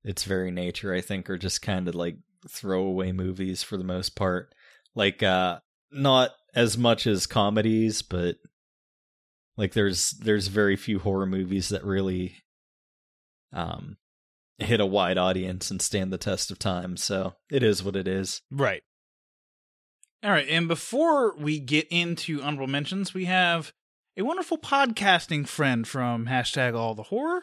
its 0.03 0.25
very 0.25 0.51
nature, 0.51 0.93
I 0.93 1.01
think, 1.01 1.31
are 1.31 1.39
just 1.39 1.63
kind 1.63 1.87
of 1.89 1.95
like 1.95 2.17
throwaway 2.49 3.13
movies 3.13 3.63
for 3.63 3.77
the 3.77 3.85
most 3.85 4.17
part. 4.17 4.53
Like, 4.97 5.23
uh, 5.23 5.61
not 5.93 6.33
as 6.55 6.77
much 6.77 7.07
as 7.07 7.27
comedies, 7.27 8.03
but 8.03 8.37
like 9.57 9.73
there's 9.73 10.11
there's 10.11 10.49
very 10.49 10.75
few 10.77 10.99
horror 10.99 11.27
movies 11.27 11.69
that 11.69 11.85
really, 11.85 12.43
um, 13.53 13.97
hit 14.59 14.81
a 14.81 14.87
wide 14.87 15.19
audience 15.19 15.71
and 15.71 15.81
stand 15.83 16.13
the 16.13 16.19
test 16.19 16.51
of 16.51 16.59
time. 16.59 16.97
So 16.97 17.35
it 17.51 17.63
is 17.63 17.83
what 17.83 17.97
it 17.97 18.09
is. 18.09 18.43
Right. 18.51 18.83
All 20.23 20.31
right, 20.31 20.49
and 20.49 20.69
before 20.69 21.37
we 21.37 21.61
get 21.61 21.87
into 21.91 22.41
honorable 22.41 22.67
mentions, 22.67 23.13
we 23.13 23.27
have 23.27 23.75
a 24.17 24.23
wonderful 24.23 24.57
podcasting 24.57 25.47
friend 25.47 25.87
from 25.87 26.25
hashtag 26.25 26.75
All 26.75 26.95
the 26.95 27.03
Horror 27.03 27.43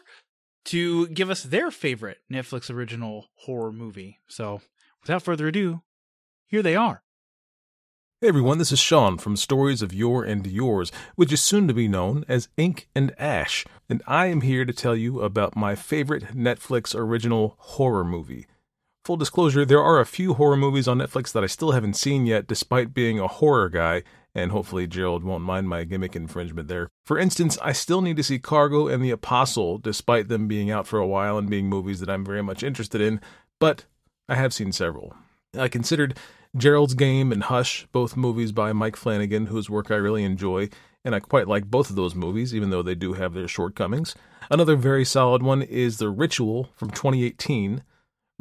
to 0.64 1.06
give 1.06 1.30
us 1.30 1.44
their 1.44 1.70
favorite 1.70 2.18
Netflix 2.28 2.70
original 2.70 3.28
horror 3.34 3.70
movie. 3.70 4.18
So, 4.26 4.62
without 5.00 5.22
further 5.22 5.46
ado, 5.46 5.82
here 6.46 6.60
they 6.60 6.74
are. 6.74 7.04
Hey 8.22 8.28
everyone, 8.28 8.58
this 8.58 8.70
is 8.70 8.78
Sean 8.78 9.18
from 9.18 9.36
Stories 9.36 9.82
of 9.82 9.92
Yore 9.92 10.22
and 10.22 10.46
Yours, 10.46 10.92
which 11.16 11.32
is 11.32 11.42
soon 11.42 11.66
to 11.66 11.74
be 11.74 11.88
known 11.88 12.24
as 12.28 12.46
Ink 12.56 12.88
and 12.94 13.12
Ash, 13.18 13.66
and 13.88 14.00
I 14.06 14.26
am 14.26 14.42
here 14.42 14.64
to 14.64 14.72
tell 14.72 14.94
you 14.94 15.20
about 15.20 15.56
my 15.56 15.74
favorite 15.74 16.26
Netflix 16.32 16.94
original 16.94 17.56
horror 17.58 18.04
movie. 18.04 18.46
Full 19.04 19.16
disclosure, 19.16 19.64
there 19.64 19.82
are 19.82 19.98
a 19.98 20.06
few 20.06 20.34
horror 20.34 20.56
movies 20.56 20.86
on 20.86 20.98
Netflix 20.98 21.32
that 21.32 21.42
I 21.42 21.48
still 21.48 21.72
haven't 21.72 21.96
seen 21.96 22.24
yet, 22.24 22.46
despite 22.46 22.94
being 22.94 23.18
a 23.18 23.26
horror 23.26 23.68
guy, 23.68 24.04
and 24.36 24.52
hopefully 24.52 24.86
Gerald 24.86 25.24
won't 25.24 25.42
mind 25.42 25.68
my 25.68 25.82
gimmick 25.82 26.14
infringement 26.14 26.68
there. 26.68 26.88
For 27.04 27.18
instance, 27.18 27.58
I 27.60 27.72
still 27.72 28.02
need 28.02 28.18
to 28.18 28.22
see 28.22 28.38
Cargo 28.38 28.86
and 28.86 29.02
The 29.02 29.10
Apostle, 29.10 29.78
despite 29.78 30.28
them 30.28 30.46
being 30.46 30.70
out 30.70 30.86
for 30.86 31.00
a 31.00 31.08
while 31.08 31.38
and 31.38 31.50
being 31.50 31.68
movies 31.68 31.98
that 31.98 32.08
I'm 32.08 32.24
very 32.24 32.40
much 32.40 32.62
interested 32.62 33.00
in, 33.00 33.20
but 33.58 33.86
I 34.28 34.36
have 34.36 34.54
seen 34.54 34.70
several. 34.70 35.12
I 35.58 35.66
considered 35.66 36.16
Gerald's 36.56 36.94
Game 36.94 37.32
and 37.32 37.44
Hush, 37.44 37.86
both 37.92 38.16
movies 38.16 38.52
by 38.52 38.72
Mike 38.72 38.96
Flanagan, 38.96 39.46
whose 39.46 39.70
work 39.70 39.90
I 39.90 39.96
really 39.96 40.24
enjoy, 40.24 40.68
and 41.04 41.14
I 41.14 41.20
quite 41.20 41.48
like 41.48 41.70
both 41.70 41.90
of 41.90 41.96
those 41.96 42.14
movies, 42.14 42.54
even 42.54 42.70
though 42.70 42.82
they 42.82 42.94
do 42.94 43.14
have 43.14 43.34
their 43.34 43.48
shortcomings. 43.48 44.14
Another 44.50 44.76
very 44.76 45.04
solid 45.04 45.42
one 45.42 45.62
is 45.62 45.98
The 45.98 46.10
Ritual 46.10 46.70
from 46.76 46.90
2018 46.90 47.82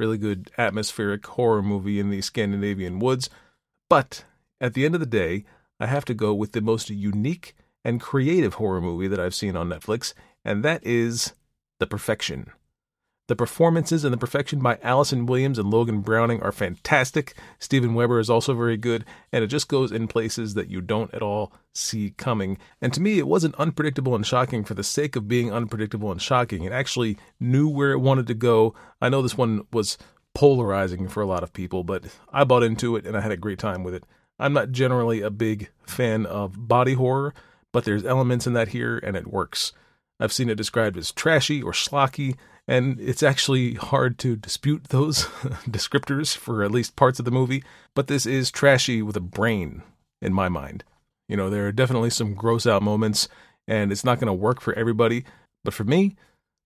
really 0.02 0.18
good 0.18 0.50
atmospheric 0.58 1.26
horror 1.26 1.62
movie 1.62 2.00
in 2.00 2.10
the 2.10 2.22
Scandinavian 2.22 2.98
woods. 2.98 3.30
But 3.88 4.26
at 4.60 4.74
the 4.74 4.84
end 4.84 4.96
of 4.96 5.00
the 5.00 5.06
day, 5.06 5.46
I 5.80 5.86
have 5.86 6.06
to 6.06 6.16
go 6.16 6.34
with 6.34 6.54
the 6.54 6.62
most 6.62 6.90
unique 6.90 7.56
and 7.86 8.02
creative 8.02 8.56
horror 8.56 8.82
movie 8.82 9.08
that 9.08 9.20
I've 9.20 9.36
seen 9.36 9.56
on 9.56 9.70
Netflix, 9.70 10.14
and 10.44 10.64
that 10.64 10.86
is 10.86 11.34
The 11.80 11.86
Perfection. 11.86 12.52
The 13.32 13.36
performances 13.38 14.04
and 14.04 14.12
the 14.12 14.18
perfection 14.18 14.60
by 14.60 14.78
Allison 14.84 15.26
Williams 15.26 15.58
and 15.58 15.72
Logan 15.72 16.02
Browning 16.02 16.42
are 16.42 16.52
fantastic. 16.52 17.34
Steven 17.60 17.94
Weber 17.94 18.20
is 18.20 18.30
also 18.30 18.54
very 18.54 18.76
good, 18.76 19.06
and 19.32 19.42
it 19.42 19.48
just 19.48 19.70
goes 19.70 19.90
in 19.90 20.10
places 20.10 20.54
that 20.56 20.68
you 20.68 20.82
don't 20.82 21.14
at 21.14 21.22
all 21.22 21.54
see 21.74 22.14
coming. 22.18 22.58
And 22.82 22.94
to 22.94 23.00
me, 23.00 23.20
it 23.20 23.30
wasn't 23.30 23.56
unpredictable 23.56 24.16
and 24.16 24.26
shocking 24.28 24.66
for 24.66 24.74
the 24.74 24.84
sake 24.84 25.16
of 25.16 25.30
being 25.30 25.50
unpredictable 25.50 26.12
and 26.12 26.22
shocking. 26.22 26.66
It 26.66 26.74
actually 26.74 27.18
knew 27.40 27.70
where 27.70 27.94
it 27.94 28.00
wanted 28.00 28.28
to 28.28 28.34
go. 28.34 28.76
I 29.02 29.08
know 29.08 29.22
this 29.22 29.38
one 29.38 29.66
was 29.72 29.98
polarizing 30.36 31.08
for 31.08 31.22
a 31.22 31.26
lot 31.26 31.42
of 31.42 31.54
people, 31.54 31.86
but 31.86 32.04
I 32.34 32.44
bought 32.44 32.64
into 32.64 32.98
it 32.98 33.06
and 33.06 33.16
I 33.16 33.22
had 33.22 33.32
a 33.32 33.38
great 33.38 33.60
time 33.60 33.86
with 33.86 33.94
it. 33.94 34.04
I'm 34.40 34.52
not 34.52 34.74
generally 34.74 35.22
a 35.22 35.30
big 35.30 35.70
fan 35.88 36.26
of 36.26 36.68
body 36.68 36.96
horror, 36.96 37.34
but 37.72 37.86
there's 37.86 38.04
elements 38.04 38.46
in 38.46 38.52
that 38.56 38.68
here 38.68 38.98
and 38.98 39.16
it 39.16 39.28
works. 39.28 39.72
I've 40.20 40.34
seen 40.34 40.50
it 40.50 40.56
described 40.56 40.98
as 40.98 41.14
trashy 41.14 41.64
or 41.64 41.72
schlocky, 41.72 42.36
and 42.68 43.00
it's 43.00 43.24
actually 43.24 43.76
hard 43.76 44.18
to 44.20 44.36
dispute 44.36 44.86
those 44.86 45.26
descriptors 45.70 46.36
for 46.36 46.64
at 46.64 46.72
least 46.72 46.96
parts 46.96 47.20
of 47.20 47.26
the 47.26 47.32
movie, 47.32 47.64
but 47.96 48.08
this 48.08 48.26
is 48.26 48.52
trashy 48.52 49.02
with 49.02 49.18
a 49.18 49.22
brain, 49.22 49.84
in 50.22 50.34
my 50.34 50.50
mind. 50.50 50.84
You 51.28 51.38
know, 51.38 51.50
there 51.50 51.68
are 51.68 51.72
definitely 51.72 52.10
some 52.10 52.34
gross 52.34 52.68
out 52.68 52.84
moments, 52.84 53.28
and 53.68 53.92
it's 53.92 54.04
not 54.04 54.20
going 54.20 54.28
to 54.28 54.34
work 54.34 54.62
for 54.62 54.74
everybody, 54.74 55.26
but 55.64 55.74
for 55.74 55.84
me, 55.84 56.16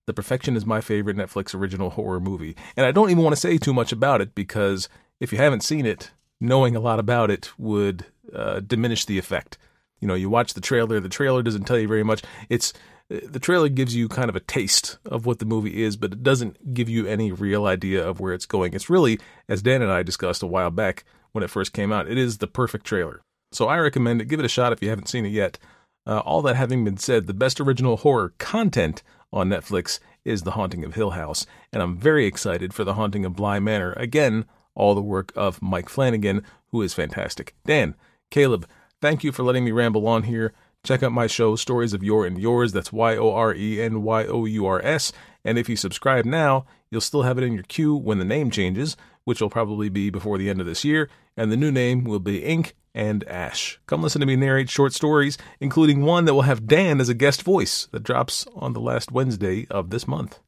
The 0.06 0.14
Perfection 0.14 0.56
is 0.56 0.66
my 0.66 0.80
favorite 0.80 1.16
Netflix 1.16 1.54
original 1.54 1.90
horror 1.90 2.20
movie. 2.20 2.56
And 2.76 2.84
I 2.86 2.92
don't 2.92 3.10
even 3.10 3.22
want 3.22 3.34
to 3.34 3.40
say 3.40 3.58
too 3.58 3.74
much 3.74 3.92
about 3.92 4.20
it 4.20 4.34
because 4.34 4.88
if 5.20 5.32
you 5.32 5.38
haven't 5.38 5.62
seen 5.62 5.86
it, 5.86 6.10
knowing 6.40 6.76
a 6.76 6.80
lot 6.80 6.98
about 6.98 7.30
it 7.30 7.50
would 7.58 8.06
uh, 8.32 8.60
diminish 8.60 9.04
the 9.04 9.18
effect. 9.18 9.58
You 10.00 10.08
know, 10.08 10.14
you 10.14 10.28
watch 10.28 10.54
the 10.54 10.60
trailer, 10.60 11.00
the 11.00 11.08
trailer 11.08 11.42
doesn't 11.42 11.64
tell 11.64 11.78
you 11.78 11.88
very 11.88 12.04
much. 12.04 12.22
It's 12.48 12.72
the 13.08 13.38
trailer 13.38 13.68
gives 13.68 13.94
you 13.94 14.08
kind 14.08 14.28
of 14.28 14.36
a 14.36 14.40
taste 14.40 14.98
of 15.04 15.26
what 15.26 15.38
the 15.38 15.44
movie 15.44 15.82
is, 15.82 15.96
but 15.96 16.12
it 16.12 16.22
doesn't 16.22 16.74
give 16.74 16.88
you 16.88 17.06
any 17.06 17.30
real 17.32 17.66
idea 17.66 18.06
of 18.06 18.20
where 18.20 18.34
it's 18.34 18.46
going. 18.46 18.74
It's 18.74 18.90
really, 18.90 19.20
as 19.48 19.62
Dan 19.62 19.82
and 19.82 19.92
I 19.92 20.02
discussed 20.02 20.42
a 20.42 20.46
while 20.46 20.70
back 20.70 21.04
when 21.32 21.44
it 21.44 21.50
first 21.50 21.72
came 21.72 21.92
out, 21.92 22.08
it 22.08 22.18
is 22.18 22.38
the 22.38 22.46
perfect 22.46 22.86
trailer. 22.86 23.20
So 23.52 23.68
I 23.68 23.78
recommend 23.78 24.20
it. 24.20 24.28
Give 24.28 24.40
it 24.40 24.46
a 24.46 24.48
shot 24.48 24.72
if 24.72 24.82
you 24.82 24.88
haven't 24.88 25.08
seen 25.08 25.26
it 25.26 25.30
yet. 25.30 25.58
Uh, 26.06 26.18
all 26.20 26.42
that 26.42 26.56
having 26.56 26.84
been 26.84 26.96
said, 26.96 27.26
the 27.26 27.34
best 27.34 27.60
original 27.60 27.98
horror 27.98 28.32
content 28.38 29.02
on 29.32 29.48
Netflix 29.48 29.98
is 30.24 30.42
The 30.42 30.52
Haunting 30.52 30.84
of 30.84 30.94
Hill 30.94 31.10
House, 31.10 31.46
and 31.72 31.82
I'm 31.82 31.96
very 31.96 32.26
excited 32.26 32.72
for 32.72 32.84
The 32.84 32.94
Haunting 32.94 33.24
of 33.24 33.36
Bly 33.36 33.58
Manor. 33.58 33.92
Again, 33.92 34.44
all 34.74 34.94
the 34.94 35.02
work 35.02 35.32
of 35.36 35.62
Mike 35.62 35.88
Flanagan, 35.88 36.42
who 36.70 36.82
is 36.82 36.94
fantastic. 36.94 37.54
Dan, 37.64 37.94
Caleb, 38.30 38.66
thank 39.00 39.24
you 39.24 39.32
for 39.32 39.42
letting 39.42 39.64
me 39.64 39.72
ramble 39.72 40.06
on 40.08 40.24
here. 40.24 40.52
Check 40.86 41.02
out 41.02 41.10
my 41.10 41.26
show, 41.26 41.56
Stories 41.56 41.92
of 41.94 42.04
Yore 42.04 42.26
and 42.26 42.38
Yours. 42.38 42.72
That's 42.72 42.92
Y 42.92 43.16
O 43.16 43.32
R 43.32 43.52
E 43.52 43.82
N 43.82 44.04
Y 44.04 44.24
O 44.26 44.44
U 44.44 44.66
R 44.66 44.80
S. 44.84 45.12
And 45.44 45.58
if 45.58 45.68
you 45.68 45.74
subscribe 45.74 46.24
now, 46.24 46.64
you'll 46.92 47.00
still 47.00 47.22
have 47.22 47.38
it 47.38 47.42
in 47.42 47.54
your 47.54 47.64
queue 47.64 47.96
when 47.96 48.20
the 48.20 48.24
name 48.24 48.52
changes, 48.52 48.96
which 49.24 49.40
will 49.40 49.50
probably 49.50 49.88
be 49.88 50.10
before 50.10 50.38
the 50.38 50.48
end 50.48 50.60
of 50.60 50.66
this 50.66 50.84
year. 50.84 51.10
And 51.36 51.50
the 51.50 51.56
new 51.56 51.72
name 51.72 52.04
will 52.04 52.20
be 52.20 52.44
Ink 52.44 52.76
and 52.94 53.26
Ash. 53.26 53.80
Come 53.86 54.00
listen 54.00 54.20
to 54.20 54.28
me 54.28 54.36
narrate 54.36 54.70
short 54.70 54.92
stories, 54.92 55.36
including 55.58 56.02
one 56.02 56.24
that 56.24 56.34
will 56.34 56.42
have 56.42 56.68
Dan 56.68 57.00
as 57.00 57.08
a 57.08 57.14
guest 57.14 57.42
voice 57.42 57.86
that 57.86 58.04
drops 58.04 58.46
on 58.54 58.72
the 58.72 58.80
last 58.80 59.10
Wednesday 59.10 59.66
of 59.68 59.90
this 59.90 60.06
month. 60.06 60.38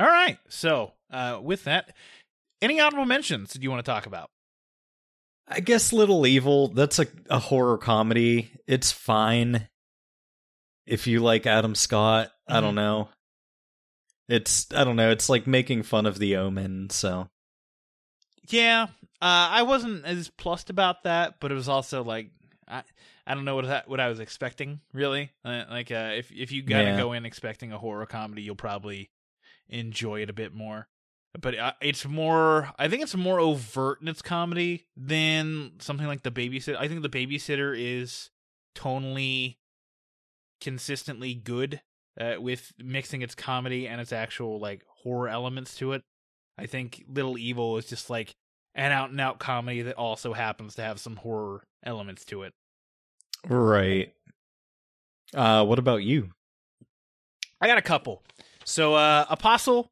All 0.00 0.08
right. 0.08 0.38
So, 0.48 0.94
uh, 1.12 1.38
with 1.40 1.62
that, 1.62 1.94
any 2.60 2.80
honorable 2.80 3.06
mentions 3.06 3.52
do 3.52 3.62
you 3.62 3.70
want 3.70 3.84
to 3.84 3.88
talk 3.88 4.06
about? 4.06 4.30
I 5.48 5.60
guess 5.60 5.92
Little 5.92 6.26
Evil, 6.26 6.68
that's 6.68 6.98
a, 6.98 7.06
a 7.30 7.38
horror 7.38 7.78
comedy. 7.78 8.50
It's 8.66 8.90
fine. 8.90 9.68
If 10.86 11.06
you 11.06 11.20
like 11.20 11.46
Adam 11.46 11.74
Scott, 11.74 12.28
mm-hmm. 12.28 12.56
I 12.56 12.60
don't 12.60 12.74
know. 12.74 13.08
It's 14.28 14.66
I 14.74 14.82
don't 14.84 14.96
know, 14.96 15.10
it's 15.10 15.28
like 15.28 15.46
making 15.46 15.84
fun 15.84 16.06
of 16.06 16.18
the 16.18 16.36
omen, 16.36 16.90
so 16.90 17.28
Yeah. 18.48 18.88
Uh 19.22 19.48
I 19.50 19.62
wasn't 19.62 20.04
as 20.04 20.28
plussed 20.30 20.68
about 20.68 21.04
that, 21.04 21.36
but 21.38 21.52
it 21.52 21.54
was 21.54 21.68
also 21.68 22.02
like 22.02 22.30
I 22.66 22.82
I 23.24 23.34
don't 23.34 23.44
know 23.44 23.54
what 23.54 23.66
that, 23.66 23.88
what 23.88 24.00
I 24.00 24.08
was 24.08 24.18
expecting, 24.18 24.80
really. 24.92 25.30
Uh, 25.44 25.64
like 25.70 25.92
uh 25.92 26.10
if 26.14 26.32
if 26.32 26.50
you 26.50 26.62
got 26.62 26.78
to 26.78 26.84
yeah. 26.84 26.96
go 26.96 27.12
in 27.12 27.24
expecting 27.24 27.72
a 27.72 27.78
horror 27.78 28.06
comedy, 28.06 28.42
you'll 28.42 28.56
probably 28.56 29.10
enjoy 29.68 30.22
it 30.22 30.30
a 30.30 30.32
bit 30.32 30.52
more 30.52 30.88
but 31.40 31.58
uh, 31.58 31.72
it's 31.80 32.06
more 32.06 32.70
i 32.78 32.88
think 32.88 33.02
it's 33.02 33.14
more 33.14 33.38
overt 33.40 34.00
in 34.00 34.08
its 34.08 34.22
comedy 34.22 34.86
than 34.96 35.72
something 35.78 36.06
like 36.06 36.22
the 36.22 36.30
babysitter. 36.30 36.76
I 36.78 36.88
think 36.88 37.02
the 37.02 37.08
babysitter 37.08 37.74
is 37.76 38.30
tonally 38.74 39.56
consistently 40.60 41.34
good 41.34 41.80
uh, 42.20 42.34
with 42.38 42.72
mixing 42.78 43.22
its 43.22 43.34
comedy 43.34 43.86
and 43.86 44.00
its 44.00 44.12
actual 44.12 44.58
like 44.58 44.82
horror 45.02 45.28
elements 45.28 45.76
to 45.76 45.92
it. 45.92 46.02
I 46.58 46.66
think 46.66 47.04
little 47.08 47.36
evil 47.36 47.76
is 47.76 47.86
just 47.86 48.08
like 48.08 48.34
an 48.74 48.92
out 48.92 49.10
and 49.10 49.20
out 49.20 49.38
comedy 49.38 49.82
that 49.82 49.96
also 49.96 50.32
happens 50.32 50.74
to 50.76 50.82
have 50.82 50.98
some 50.98 51.16
horror 51.16 51.64
elements 51.84 52.24
to 52.26 52.42
it. 52.42 52.54
Right. 53.46 54.12
Uh 55.34 55.64
what 55.64 55.78
about 55.78 56.02
you? 56.02 56.30
I 57.60 57.66
got 57.66 57.78
a 57.78 57.82
couple. 57.82 58.22
So 58.64 58.94
uh 58.94 59.26
apostle 59.28 59.90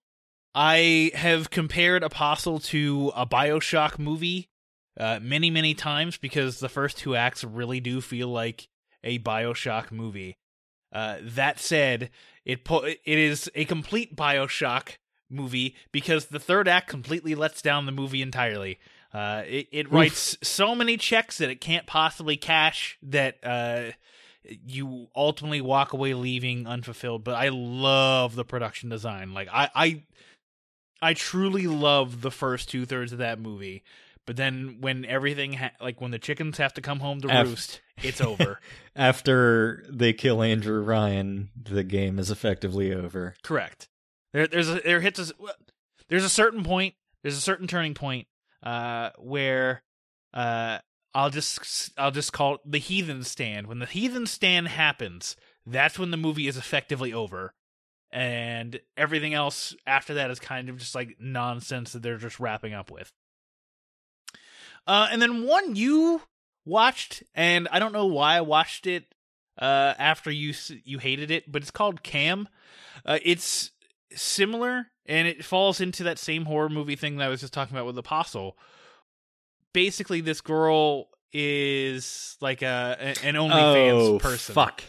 I 0.55 1.11
have 1.15 1.51
compared 1.51 2.03
Apostle 2.03 2.61
to 2.61 3.13
a 3.17 3.27
Bioshock 3.27 3.99
movie 3.99 4.51
uh, 4.99 5.19
many, 5.21 5.51
many 5.51 5.75
times 5.75 6.17
because 6.17 6.61
the 6.61 6.69
first 6.69 6.99
two 6.99 7.17
acts 7.17 7.43
really 7.43 7.81
do 7.81 8.01
feel 8.01 8.29
like 8.29 8.69
a 9.03 9.19
Bioshock 9.19 9.91
movie. 9.91 10.39
Uh, 10.93 11.17
that 11.21 11.59
said, 11.59 12.11
it 12.45 12.65
po- 12.65 12.85
it 12.85 12.99
is 13.05 13.51
a 13.57 13.65
complete 13.65 14.15
Bioshock 14.15 14.97
movie 15.29 15.75
because 15.91 16.27
the 16.27 16.39
third 16.39 16.69
act 16.69 16.89
completely 16.89 17.35
lets 17.35 17.61
down 17.61 17.87
the 17.87 17.93
movie 17.93 18.23
entirely. 18.23 18.79
Uh, 19.13 19.43
it, 19.47 19.69
it 19.73 19.93
writes 19.93 20.37
so 20.43 20.75
many 20.75 20.97
checks 20.97 21.39
that 21.39 21.51
it 21.51 21.61
can't 21.61 21.87
possibly 21.87 22.37
cash 22.37 22.99
that 23.03 23.39
uh, 23.43 23.91
you 24.67 25.09
ultimately 25.15 25.61
walk 25.61 25.93
away 25.93 26.15
leaving 26.15 26.67
unfulfilled. 26.67 27.25
But 27.25 27.35
I 27.35 27.49
love 27.49 28.37
the 28.37 28.45
production 28.45 28.89
design. 28.89 29.33
Like 29.35 29.49
I, 29.53 29.71
I 29.75 30.03
I 31.05 31.13
truly 31.13 31.67
love 31.67 32.23
the 32.23 32.31
first 32.31 32.71
two 32.71 32.87
thirds 32.87 33.13
of 33.13 33.19
that 33.19 33.39
movie. 33.39 33.85
But 34.27 34.37
then 34.37 34.79
when 34.81 35.05
everything 35.05 35.53
ha- 35.53 35.73
like 35.83 36.01
when 36.01 36.11
the 36.11 36.19
chickens 36.19 36.57
have 36.57 36.73
to 36.75 36.81
come 36.81 37.01
home 37.01 37.21
to 37.21 37.29
roost, 37.29 37.83
it's 38.03 38.23
over. 38.23 38.59
After 38.97 39.85
they 39.91 40.15
kill 40.15 40.43
Andrew 40.43 40.83
Ryan, 40.83 41.51
the 41.63 41.85
game 41.85 42.19
is 42.19 42.31
effectively 42.31 42.93
over. 42.93 43.35
Correct. 43.43 43.89
There, 44.33 44.47
there's 44.47 44.71
a, 44.71 44.81
there 44.81 45.03
hits 45.03 45.19
a, 45.19 45.33
there's 46.09 46.25
a 46.25 46.31
certain 46.31 46.65
point, 46.65 46.95
there's 47.23 47.37
a 47.37 47.41
certain 47.43 47.67
turning 47.67 47.93
point 47.93 48.27
uh, 48.63 49.11
where 49.19 49.83
uh, 50.33 50.79
I'll 51.15 51.31
just 51.31 51.93
I'll 51.99 52.11
just 52.11 52.33
call 52.33 52.55
it 52.55 52.61
the 52.65 52.79
heathen 52.79 53.25
stand. 53.25 53.67
When 53.67 53.79
the 53.79 53.87
heathen 53.87 54.27
stand 54.27 54.69
happens, 54.69 55.37
that's 55.67 55.99
when 55.99 56.11
the 56.11 56.17
movie 56.17 56.49
is 56.49 56.57
effectively 56.57 57.13
over 57.13 57.53
and 58.15 58.81
everything 58.97 59.35
else 59.35 59.75
after 59.89 60.15
that 60.15 60.31
is 60.31 60.39
kind 60.39 60.69
of 60.69 60.79
just 60.79 60.95
like 60.95 61.17
nonsense 61.19 61.93
that 61.93 62.03
they're 62.03 62.17
just 62.17 62.39
wrapping 62.39 62.73
up 62.73 62.89
with. 62.89 63.13
Uh, 64.87 65.09
and 65.11 65.21
then 65.21 65.45
one 65.45 65.75
you 65.75 66.23
watched, 66.65 67.25
and 67.35 67.67
I 67.73 67.81
don't 67.81 67.93
know 67.93 68.07
why 68.07 68.37
I 68.37 68.41
watched 68.43 68.87
it 68.87 69.13
uh, 69.59 69.95
after 69.99 70.31
you 70.31 70.55
you 70.85 70.99
hated 70.99 71.33
it, 71.33 71.51
but 71.51 71.63
it's 71.63 71.73
called 71.73 72.05
Cam. 72.05 72.49
Uh, 73.05 73.19
it's 73.25 73.73
similar, 74.13 74.87
and 75.07 75.27
it 75.27 75.45
falls 75.45 75.81
into 75.81 76.05
that 76.05 76.21
same 76.21 76.45
horror 76.45 76.69
movie 76.69 76.97
thing 76.97 77.17
that 77.17 77.25
I 77.25 77.29
was 77.29 77.41
just 77.41 77.53
talking 77.53 77.77
about 77.77 77.87
with 77.87 77.99
Apostle. 77.99 78.57
Basically, 79.73 80.21
this 80.21 80.41
girl 80.41 81.09
is 81.33 82.37
like 82.41 82.63
a 82.63 82.97
an 83.25 83.35
OnlyFans 83.35 83.93
oh, 83.93 84.19
person. 84.21 84.55
Fuck. 84.55 84.85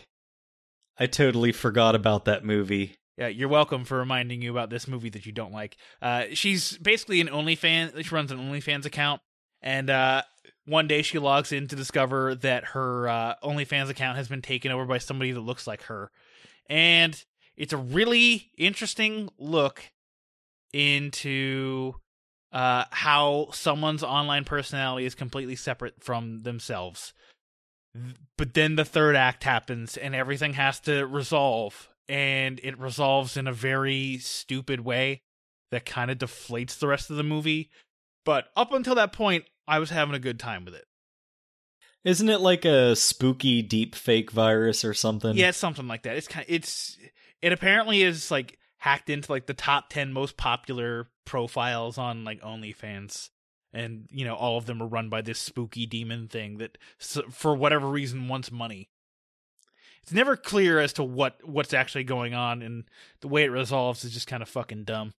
I 1.00 1.08
totally 1.08 1.52
forgot 1.52 1.96
about 1.96 2.26
that 2.26 2.46
movie. 2.46 2.98
Yeah, 3.18 3.28
you're 3.28 3.50
welcome 3.50 3.86
for 3.86 3.98
reminding 3.98 4.42
you 4.42 4.52
about 4.52 4.70
this 4.70 4.88
movie 4.88 5.10
that 5.10 5.26
you 5.26 5.32
don't 5.32 5.54
like. 5.54 5.78
Uh, 6.02 6.26
she's 6.34 6.78
basically 6.78 7.22
an 7.22 7.28
OnlyFans. 7.28 8.04
She 8.04 8.14
runs 8.14 8.32
an 8.32 8.40
OnlyFans 8.40 8.86
account, 8.86 9.22
and 9.62 9.90
uh, 9.90 10.24
one 10.66 10.88
day 10.88 11.02
she 11.02 11.18
logs 11.18 11.54
in 11.54 11.68
to 11.70 11.78
discover 11.78 12.36
that 12.36 12.66
her 12.66 13.08
uh, 13.08 13.36
OnlyFans 13.42 13.90
account 13.90 14.18
has 14.18 14.28
been 14.28 14.42
taken 14.42 14.72
over 14.72 14.86
by 14.86 14.98
somebody 14.98 15.32
that 15.32 15.40
looks 15.40 15.66
like 15.66 15.84
her, 15.84 16.12
and 16.70 17.24
it's 17.56 17.72
a 17.72 17.78
really 17.78 18.52
interesting 18.58 19.30
look 19.40 19.92
into 20.74 21.94
uh, 22.52 22.84
how 22.92 23.48
someone's 23.54 24.04
online 24.04 24.44
personality 24.44 25.06
is 25.06 25.16
completely 25.16 25.56
separate 25.56 26.04
from 26.04 26.44
themselves. 26.44 27.14
But 28.38 28.56
then 28.56 28.76
the 28.76 28.84
third 28.84 29.16
act 29.16 29.46
happens, 29.46 29.96
and 29.96 30.14
everything 30.14 30.54
has 30.54 30.82
to 30.82 31.06
resolve 31.06 31.88
and 32.08 32.60
it 32.64 32.80
resolves 32.80 33.38
in 33.38 33.48
a 33.48 33.54
very 33.54 34.18
stupid 34.20 34.82
way 34.82 35.22
that 35.72 35.86
kind 35.86 36.12
of 36.12 36.18
deflates 36.18 36.78
the 36.78 36.88
rest 36.88 37.10
of 37.10 37.18
the 37.18 37.24
movie. 37.24 37.70
But 38.24 38.46
up 38.56 38.72
until 38.74 38.96
that 38.96 39.14
point, 39.14 39.46
I 39.68 39.80
was 39.80 39.90
having 39.90 40.16
a 40.16 40.20
good 40.20 40.40
time 40.40 40.66
with 40.66 40.76
it. 40.76 40.86
Isn't 42.04 42.30
it 42.30 42.40
like 42.40 42.66
a 42.66 42.96
spooky 42.96 43.64
deep 43.64 43.96
fake 43.96 44.32
virus 44.32 44.86
or 44.86 44.94
something? 44.94 45.36
Yeah, 45.36 45.50
it's 45.50 45.58
something 45.58 45.88
like 45.88 46.04
that. 46.04 46.18
It's 46.18 46.28
kind 46.28 46.46
of, 46.48 46.54
it's 46.54 46.98
it 47.42 47.52
apparently 47.52 48.04
is 48.04 48.30
like 48.30 48.60
hacked 48.78 49.10
into 49.10 49.32
like 49.32 49.48
the 49.48 49.54
top 49.56 49.90
10 49.90 50.14
most 50.14 50.38
popular 50.38 51.10
profiles 51.26 51.98
on 51.98 52.24
like 52.24 52.42
OnlyFans 52.42 53.30
and 53.74 54.08
you 54.12 54.24
know 54.24 54.36
all 54.36 54.58
of 54.58 54.68
them 54.68 54.82
are 54.82 54.88
run 54.88 55.10
by 55.10 55.22
this 55.22 55.40
spooky 55.40 55.86
demon 55.86 56.28
thing 56.28 56.60
that 56.60 56.78
for 57.32 57.56
whatever 57.56 57.88
reason 57.88 58.28
wants 58.28 58.52
money 58.52 58.90
it's 60.06 60.14
never 60.14 60.38
clear 60.38 60.80
as 60.80 60.94
to 60.94 61.04
what 61.04 61.40
what's 61.44 61.74
actually 61.74 62.04
going 62.04 62.36
on, 62.36 62.62
and 62.62 62.84
the 63.22 63.28
way 63.28 63.44
it 63.44 63.50
resolves 63.50 64.04
is 64.04 64.14
just 64.14 64.28
kind 64.28 64.44
of 64.44 64.48
fucking 64.48 64.84
dumb. 64.84 65.14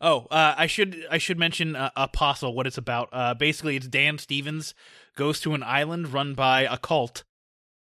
Oh, 0.00 0.28
uh, 0.30 0.54
I 0.56 0.68
should 0.68 1.04
I 1.10 1.18
should 1.18 1.40
mention 1.40 1.74
uh, 1.74 1.90
Apostle 1.96 2.54
what 2.54 2.68
it's 2.68 2.78
about. 2.78 3.08
Uh, 3.10 3.34
basically, 3.34 3.74
it's 3.74 3.88
Dan 3.88 4.18
Stevens 4.18 4.76
goes 5.16 5.40
to 5.40 5.54
an 5.54 5.64
island 5.64 6.12
run 6.12 6.34
by 6.34 6.60
a 6.60 6.78
cult. 6.78 7.24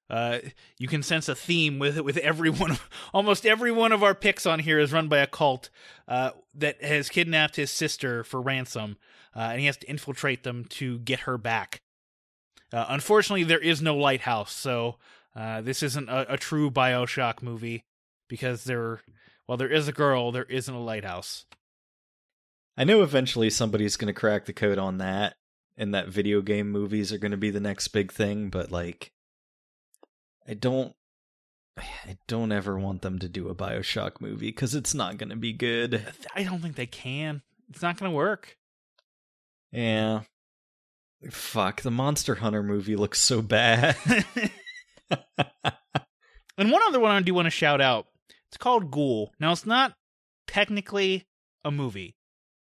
Uh, 0.09 0.39
you 0.79 0.87
can 0.87 1.03
sense 1.03 1.29
a 1.29 1.35
theme 1.35 1.81
with 1.81 1.99
with 2.03 2.19
every 2.19 2.51
one, 2.51 2.71
of, 2.71 2.89
almost 3.13 3.45
every 3.45 3.73
one 3.73 3.91
of 3.91 4.05
our 4.05 4.15
picks 4.15 4.47
on 4.47 4.61
here 4.61 4.79
is 4.79 4.93
run 4.93 5.09
by 5.09 5.19
a 5.19 5.27
cult 5.27 5.71
uh, 6.07 6.31
that 6.55 6.81
has 6.85 7.09
kidnapped 7.09 7.57
his 7.57 7.73
sister 7.73 8.23
for 8.23 8.41
ransom, 8.41 8.97
uh, 9.35 9.41
and 9.51 9.59
he 9.59 9.67
has 9.67 9.77
to 9.79 9.91
infiltrate 9.91 10.45
them 10.45 10.67
to 10.67 11.01
get 11.01 11.21
her 11.21 11.37
back. 11.37 11.81
Unfortunately, 12.71 13.45
there 13.45 13.59
is 13.59 13.81
no 13.81 13.97
lighthouse, 13.97 14.53
so 14.53 14.99
uh, 15.39 15.61
this 15.61 15.85
isn't 15.85 16.09
a, 16.09 16.33
a, 16.33 16.37
true 16.37 16.69
Bioshock 16.69 17.43
movie 17.43 17.85
because 18.27 18.65
there, 18.65 19.03
well, 19.47 19.57
there 19.57 19.71
is 19.71 19.87
a 19.87 19.93
girl, 19.93 20.33
there 20.33 20.43
isn't 20.43 20.75
a 20.75 20.81
lighthouse. 20.81 21.45
I 22.77 22.83
know 22.83 23.03
eventually 23.03 23.49
somebody's 23.49 23.97
going 23.97 24.13
to 24.13 24.19
crack 24.19 24.47
the 24.47 24.53
code 24.53 24.79
on 24.79 24.99
that, 24.99 25.37
and 25.77 25.95
that 25.95 26.09
video 26.09 26.43
game 26.43 26.73
movies 26.73 27.13
are 27.13 27.19
going 27.19 27.31
to 27.31 27.37
be 27.37 27.51
the 27.51 27.61
next 27.61 27.87
big 27.89 28.11
thing. 28.13 28.51
But 28.51 28.73
like, 28.73 29.13
I 30.49 30.55
don't, 30.55 30.93
I 31.77 32.19
don't 32.27 32.51
ever 32.51 32.77
want 32.77 33.03
them 33.03 33.21
to 33.21 33.29
do 33.29 33.49
a 33.49 33.55
Bioshock 33.55 34.21
movie 34.21 34.51
because 34.51 34.75
it's 34.75 34.93
not 34.93 35.19
going 35.19 35.31
to 35.31 35.37
be 35.37 35.53
good. 35.53 36.05
I 36.35 36.43
don't 36.43 36.61
think 36.61 36.75
they 36.75 36.87
can. 36.87 37.43
It's 37.69 37.83
not 37.83 37.97
going 37.97 38.11
to 38.11 38.17
work. 38.17 38.57
Yeah. 39.71 40.23
Fuck, 41.31 41.83
the 41.83 41.93
Monster 41.93 42.37
Hunter 42.37 42.65
movie 42.65 42.97
looks 42.97 43.21
so 43.21 43.41
bad. 43.41 43.97
and 46.59 46.71
one 46.71 46.83
other 46.87 47.01
one 47.01 47.13
I 47.13 47.21
do 47.23 47.35
want 47.35 47.47
to 47.47 47.51
shout 47.51 47.81
out. 47.81 48.07
It's 48.49 48.57
called 48.57 48.91
Ghoul. 48.91 49.33
Now 49.39 49.53
it's 49.53 49.67
not 49.67 49.95
technically 50.47 51.27
a 51.65 51.71
movie 51.71 52.17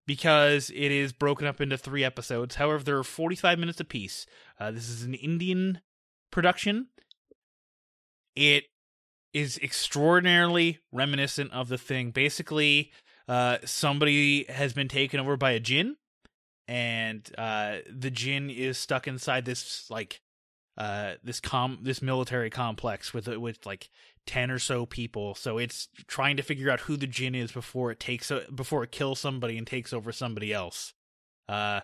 because 0.06 0.70
it 0.70 0.90
is 0.90 1.12
broken 1.12 1.46
up 1.46 1.60
into 1.60 1.78
three 1.78 2.04
episodes. 2.04 2.56
However, 2.56 2.82
there 2.82 2.98
are 2.98 3.04
45 3.04 3.58
minutes 3.58 3.80
apiece. 3.80 4.26
Uh, 4.58 4.70
this 4.70 4.88
is 4.88 5.04
an 5.04 5.14
Indian 5.14 5.80
production. 6.30 6.88
It 8.34 8.64
is 9.32 9.58
extraordinarily 9.58 10.80
reminiscent 10.92 11.52
of 11.52 11.68
the 11.68 11.78
thing. 11.78 12.10
Basically, 12.10 12.90
uh, 13.28 13.58
somebody 13.64 14.44
has 14.48 14.72
been 14.72 14.88
taken 14.88 15.20
over 15.20 15.36
by 15.36 15.52
a 15.52 15.60
jinn, 15.60 15.96
and 16.66 17.28
uh, 17.38 17.76
the 17.88 18.10
jinn 18.10 18.50
is 18.50 18.78
stuck 18.78 19.06
inside 19.06 19.44
this 19.44 19.88
like 19.90 20.20
uh, 20.76 21.14
this 21.22 21.40
com 21.40 21.78
this 21.82 22.00
military 22.02 22.50
complex 22.50 23.12
with 23.12 23.28
with 23.28 23.64
like 23.66 23.90
10 24.26 24.50
or 24.50 24.58
so 24.58 24.86
people. 24.86 25.34
So 25.34 25.58
it's 25.58 25.88
trying 26.06 26.36
to 26.36 26.42
figure 26.42 26.70
out 26.70 26.80
who 26.80 26.96
the 26.96 27.06
jinn 27.06 27.34
is 27.34 27.52
before 27.52 27.90
it 27.90 28.00
takes 28.00 28.30
a, 28.30 28.44
before 28.54 28.84
it 28.84 28.92
kills 28.92 29.18
somebody 29.18 29.58
and 29.58 29.66
takes 29.66 29.92
over 29.92 30.12
somebody 30.12 30.52
else. 30.52 30.94
Uh 31.48 31.80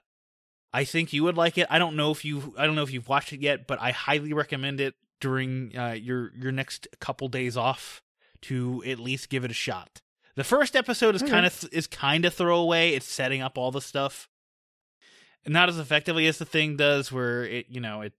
i 0.73 0.85
think 0.85 1.13
you 1.13 1.23
would 1.23 1.37
like 1.37 1.57
it. 1.57 1.67
I 1.71 1.79
don't 1.79 1.97
know 1.97 2.11
if 2.11 2.25
you 2.25 2.55
i 2.59 2.67
don't 2.67 2.75
know 2.75 2.83
if 2.83 2.93
you've 2.93 3.09
watched 3.09 3.33
it 3.33 3.41
yet 3.41 3.67
but 3.67 3.81
i 3.81 3.93
highly 3.93 4.33
recommend 4.33 4.81
it 4.81 4.95
during 5.21 5.77
uh, 5.77 5.93
your 5.93 6.33
your 6.35 6.53
next 6.53 6.89
couple 7.01 7.29
days 7.29 7.57
off 7.57 8.03
to 8.43 8.83
at 8.87 8.99
least 8.99 9.29
give 9.29 9.45
it 9.45 9.51
a 9.51 9.55
shot. 9.55 10.01
The 10.35 10.45
first 10.45 10.77
episode 10.77 11.15
is 11.15 11.23
kind 11.23 11.47
of 11.47 11.65
is 11.73 11.87
kind 11.87 12.25
of 12.25 12.35
throwaway. 12.35 12.91
It's 12.91 13.07
setting 13.07 13.41
up 13.41 13.57
all 13.57 13.71
the 13.71 13.81
stuff. 13.81 14.29
Not 15.47 15.69
as 15.69 15.79
effectively 15.79 16.27
as 16.27 16.39
the 16.39 16.45
thing 16.45 16.77
does 16.77 17.11
where 17.11 17.45
it 17.45 17.67
you 17.71 17.81
know 17.81 18.03
it 18.03 18.13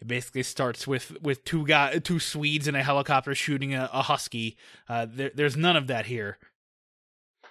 it 0.00 0.06
basically 0.06 0.42
starts 0.42 0.86
with 0.86 1.20
with 1.22 1.44
two 1.44 1.66
guy 1.66 1.98
two 1.98 2.18
Swedes 2.18 2.66
in 2.68 2.74
a 2.74 2.82
helicopter 2.82 3.34
shooting 3.34 3.74
a, 3.74 3.88
a 3.92 4.02
husky. 4.02 4.56
Uh, 4.88 5.06
there, 5.08 5.30
there's 5.34 5.56
none 5.56 5.76
of 5.76 5.86
that 5.88 6.06
here. 6.06 6.38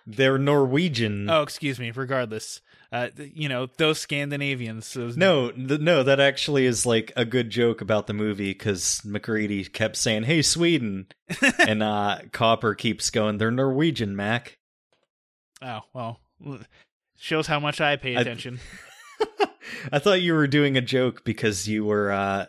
They're 0.07 0.39
Norwegian. 0.39 1.29
Oh, 1.29 1.43
excuse 1.43 1.79
me. 1.79 1.91
Regardless, 1.91 2.61
uh, 2.91 3.09
you 3.17 3.47
know 3.47 3.67
those 3.77 3.99
Scandinavians. 3.99 4.91
Those 4.93 5.15
no, 5.15 5.51
th- 5.51 5.79
no, 5.81 6.01
that 6.01 6.19
actually 6.19 6.65
is 6.65 6.85
like 6.85 7.11
a 7.15 7.25
good 7.25 7.51
joke 7.51 7.81
about 7.81 8.07
the 8.07 8.13
movie 8.13 8.51
because 8.51 9.01
MacReady 9.05 9.65
kept 9.65 9.97
saying, 9.97 10.23
"Hey, 10.23 10.41
Sweden," 10.41 11.07
and 11.67 11.83
uh, 11.83 12.19
Copper 12.31 12.73
keeps 12.73 13.11
going, 13.11 13.37
"They're 13.37 13.51
Norwegian, 13.51 14.15
Mac." 14.15 14.57
Oh 15.61 15.81
well, 15.93 16.19
shows 17.17 17.45
how 17.45 17.59
much 17.59 17.79
I 17.79 17.95
pay 17.97 18.15
attention. 18.15 18.59
I- 18.63 18.85
I 19.91 19.99
thought 19.99 20.21
you 20.21 20.33
were 20.33 20.47
doing 20.47 20.77
a 20.77 20.81
joke 20.81 21.23
because 21.23 21.67
you 21.67 21.85
were 21.85 22.11
uh, 22.11 22.45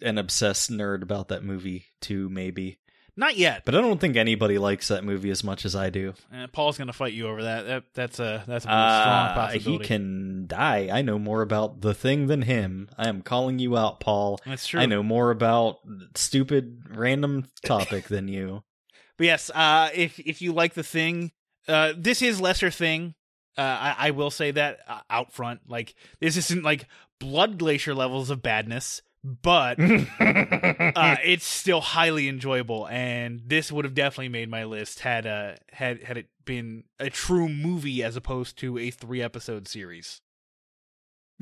an 0.00 0.18
obsessed 0.18 0.70
nerd 0.70 1.02
about 1.02 1.28
that 1.28 1.44
movie 1.44 1.86
too, 2.00 2.28
maybe. 2.28 2.78
Not 3.16 3.36
yet, 3.36 3.62
but 3.64 3.76
I 3.76 3.80
don't 3.80 4.00
think 4.00 4.16
anybody 4.16 4.58
likes 4.58 4.88
that 4.88 5.04
movie 5.04 5.30
as 5.30 5.44
much 5.44 5.64
as 5.64 5.76
I 5.76 5.88
do. 5.88 6.14
Uh, 6.34 6.48
Paul's 6.48 6.76
gonna 6.76 6.92
fight 6.92 7.12
you 7.12 7.28
over 7.28 7.44
that. 7.44 7.66
that 7.66 7.84
that's 7.94 8.18
a 8.18 8.42
that's 8.44 8.64
a 8.64 8.70
uh, 8.70 9.02
strong 9.02 9.34
possibility. 9.34 9.84
He 9.84 9.88
can 9.88 10.46
die. 10.48 10.88
I 10.92 11.02
know 11.02 11.16
more 11.20 11.40
about 11.40 11.80
the 11.80 11.94
thing 11.94 12.26
than 12.26 12.42
him. 12.42 12.88
I 12.98 13.08
am 13.08 13.22
calling 13.22 13.60
you 13.60 13.76
out, 13.76 14.00
Paul. 14.00 14.40
That's 14.44 14.66
true. 14.66 14.80
I 14.80 14.86
know 14.86 15.04
more 15.04 15.30
about 15.30 15.78
stupid 16.16 16.82
random 16.90 17.46
topic 17.64 18.08
than 18.08 18.28
you. 18.28 18.62
But 19.16 19.26
yes, 19.26 19.48
uh, 19.54 19.90
if 19.94 20.18
if 20.18 20.42
you 20.42 20.52
like 20.52 20.74
the 20.74 20.82
thing, 20.82 21.30
uh, 21.68 21.92
this 21.96 22.20
is 22.20 22.40
lesser 22.40 22.72
thing. 22.72 23.14
Uh, 23.56 23.62
I, 23.62 23.96
I, 23.98 24.10
will 24.10 24.30
say 24.30 24.50
that 24.50 24.80
uh, 24.88 25.00
out 25.08 25.32
front, 25.32 25.60
like 25.68 25.94
this 26.20 26.36
isn't 26.36 26.64
like 26.64 26.86
blood 27.20 27.58
glacier 27.58 27.94
levels 27.94 28.30
of 28.30 28.42
badness, 28.42 29.00
but 29.22 29.78
uh, 29.80 31.16
it's 31.24 31.46
still 31.46 31.80
highly 31.80 32.28
enjoyable, 32.28 32.88
and 32.88 33.42
this 33.46 33.70
would 33.70 33.84
have 33.84 33.94
definitely 33.94 34.28
made 34.28 34.50
my 34.50 34.64
list 34.64 35.00
had 35.00 35.26
uh 35.26 35.52
had 35.72 36.02
had 36.02 36.18
it 36.18 36.26
been 36.44 36.84
a 36.98 37.10
true 37.10 37.48
movie 37.48 38.02
as 38.02 38.16
opposed 38.16 38.58
to 38.58 38.76
a 38.76 38.90
three 38.90 39.22
episode 39.22 39.68
series. 39.68 40.20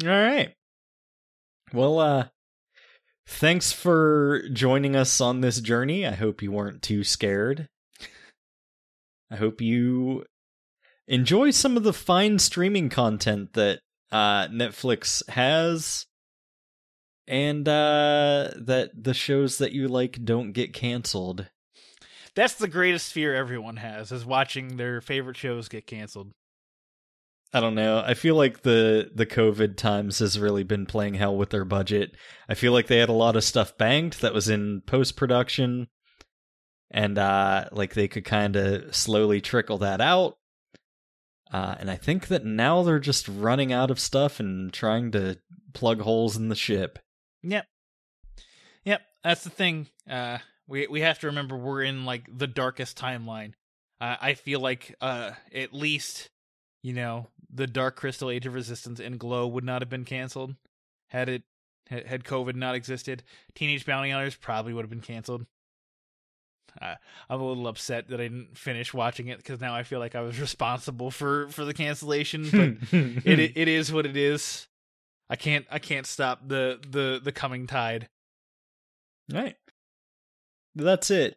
All 0.03 0.11
right. 0.11 0.55
Well, 1.73 1.99
uh, 1.99 2.29
thanks 3.27 3.73
for 3.73 4.43
joining 4.53 4.95
us 4.95 5.21
on 5.21 5.41
this 5.41 5.61
journey. 5.61 6.07
I 6.07 6.13
hope 6.13 6.43
you 6.43 6.53
weren't 6.53 6.83
too 6.83 7.05
scared. 7.05 7.69
I 9.31 9.37
hope 9.37 9.61
you 9.61 10.25
enjoy 11.07 11.51
some 11.51 11.77
of 11.77 11.83
the 11.83 11.93
fine 11.93 12.39
streaming 12.39 12.89
content 12.89 13.53
that 13.55 13.81
uh, 14.11 14.49
Netflix 14.49 15.29
has, 15.29 16.07
and 17.27 17.67
uh, 17.69 18.51
that 18.57 18.91
the 18.95 19.15
shows 19.15 19.59
that 19.59 19.73
you 19.73 19.89
like 19.89 20.25
don't 20.25 20.53
get 20.53 20.73
canceled. 20.73 21.49
that's 22.35 22.55
the 22.55 22.69
greatest 22.69 23.13
fear 23.13 23.35
everyone 23.35 23.77
has 23.77 24.13
is 24.13 24.25
watching 24.25 24.77
their 24.77 25.01
favorite 25.01 25.37
shows 25.37 25.69
get 25.69 25.87
canceled. 25.87 26.33
I 27.55 27.61
don't 27.61 27.75
know. 27.75 28.03
I 28.05 28.15
feel 28.15 28.35
like 28.35 28.63
the 28.63 29.11
the 29.15 29.27
COVID 29.27 29.77
times 29.77 30.21
has 30.21 30.39
really 30.39 30.63
been 30.63 30.87
playing 30.87 31.15
hell 31.15 31.37
with 31.37 31.51
their 31.51 31.67
budget. 31.67 32.17
I 32.49 32.55
feel 32.55 32.73
like 32.73 32.87
they 32.87 32.97
had 32.99 33.11
a 33.11 33.13
lot 33.13 33.37
of 33.37 33.45
stuff 33.45 33.77
banged 33.77 34.15
that 34.15 34.33
was 34.33 34.49
in 34.49 34.83
post 34.87 35.17
production, 35.17 35.89
and 36.91 37.19
uh, 37.19 37.67
like 37.71 37.93
they 37.93 38.09
could 38.09 38.25
kind 38.25 38.57
of 38.57 38.97
slowly 38.97 39.43
trickle 39.43 39.79
that 39.79 40.01
out. 40.01 40.39
Uh, 41.53 41.75
and 41.79 41.91
I 41.91 41.97
think 41.97 42.29
that 42.29 42.45
now 42.45 42.83
they're 42.83 42.99
just 42.99 43.29
running 43.29 43.73
out 43.73 43.91
of 43.91 44.01
stuff 44.01 44.41
and 44.41 44.73
trying 44.73 45.13
to 45.13 45.39
plug 45.75 46.01
holes 46.01 46.37
in 46.37 46.49
the 46.49 46.55
ship. 46.55 46.99
Yep, 47.43 47.67
yep. 48.85 49.03
That's 49.23 49.45
the 49.45 49.51
thing. 49.51 49.89
Uh, 50.09 50.39
we 50.67 50.87
we 50.87 51.03
have 51.03 51.19
to 51.21 51.27
remember 51.27 51.57
we're 51.57 51.83
in 51.83 52.05
like 52.05 52.27
the 52.35 52.47
darkest 52.47 52.99
timeline. 52.99 53.53
Uh, 54.01 54.17
I 54.21 54.35
feel 54.35 54.61
like 54.61 54.97
uh, 55.01 55.33
at 55.55 55.75
least 55.75 56.31
you 56.83 56.95
know 56.95 57.29
the 57.53 57.67
Dark 57.67 57.97
Crystal 57.97 58.31
Age 58.31 58.47
of 58.47 58.55
Resistance 58.55 58.99
and 58.99 59.19
Glow 59.19 59.47
would 59.47 59.65
not 59.65 59.83
have 59.83 59.91
been 59.91 60.05
canceled 60.05 60.55
had 61.09 61.29
it 61.29 61.43
had 61.89 62.25
COVID 62.25 62.55
not 62.55 62.75
existed. 62.75 63.23
Teenage 63.55 63.85
Bounty 63.85 64.11
Hunters 64.11 64.37
probably 64.37 64.73
would 64.73 64.83
have 64.83 64.91
been 64.91 65.01
canceled. 65.01 65.45
Uh, 66.81 66.95
I'm 67.29 67.41
a 67.41 67.47
little 67.47 67.69
upset 67.69 68.09
that 68.09 68.21
I 68.21 68.25
didn't 68.25 68.57
finish 68.57 68.95
watching 68.95 69.29
it 69.29 69.39
because 69.39 69.61
now 69.61 69.75
I 69.75 69.83
feel 69.83 69.99
like 69.99 70.15
I 70.15 70.21
was 70.23 70.41
responsible 70.41 71.11
for 71.11 71.49
for 71.49 71.65
the 71.65 71.75
cancellation. 71.75 72.49
But 72.51 72.89
it 72.99 73.53
it 73.57 73.69
is 73.69 73.93
what 73.93 74.07
it 74.07 74.17
is. 74.17 74.69
I 75.29 75.37
can't 75.37 75.67
I 75.71 75.79
can't 75.79 76.07
stop 76.07 76.47
the 76.47 76.79
the 76.89 77.21
the 77.23 77.33
coming 77.33 77.67
tide. 77.67 78.09
All 79.33 79.41
right. 79.41 79.57
That's 80.75 81.11
it. 81.11 81.37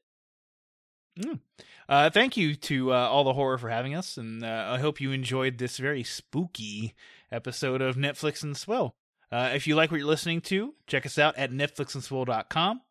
Mm. 1.19 1.39
Uh, 1.87 2.09
thank 2.09 2.35
you 2.35 2.55
to 2.55 2.93
uh, 2.93 2.95
all 2.95 3.23
the 3.23 3.33
horror 3.33 3.57
for 3.57 3.69
having 3.69 3.95
us, 3.95 4.17
and 4.17 4.43
uh, 4.43 4.69
I 4.69 4.79
hope 4.79 4.99
you 4.99 5.11
enjoyed 5.11 5.57
this 5.57 5.77
very 5.77 6.03
spooky 6.03 6.95
episode 7.31 7.81
of 7.81 7.95
Netflix 7.95 8.43
and 8.43 8.57
Swell. 8.57 8.95
Uh, 9.31 9.51
if 9.53 9.67
you 9.67 9.75
like 9.75 9.91
what 9.91 9.99
you're 9.99 10.07
listening 10.07 10.41
to, 10.41 10.73
check 10.87 11.05
us 11.05 11.19
out 11.19 11.37
at 11.37 11.51
netflixandswell.com, 11.51 12.81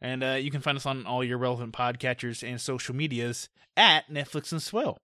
and 0.00 0.22
uh, 0.22 0.32
you 0.40 0.50
can 0.50 0.60
find 0.60 0.76
us 0.76 0.86
on 0.86 1.06
all 1.06 1.24
your 1.24 1.38
relevant 1.38 1.72
podcatchers 1.72 2.46
and 2.48 2.60
social 2.60 2.94
medias 2.94 3.48
at 3.76 4.08
Netflix 4.10 4.52
and 4.52 4.62
Swell. 4.62 4.98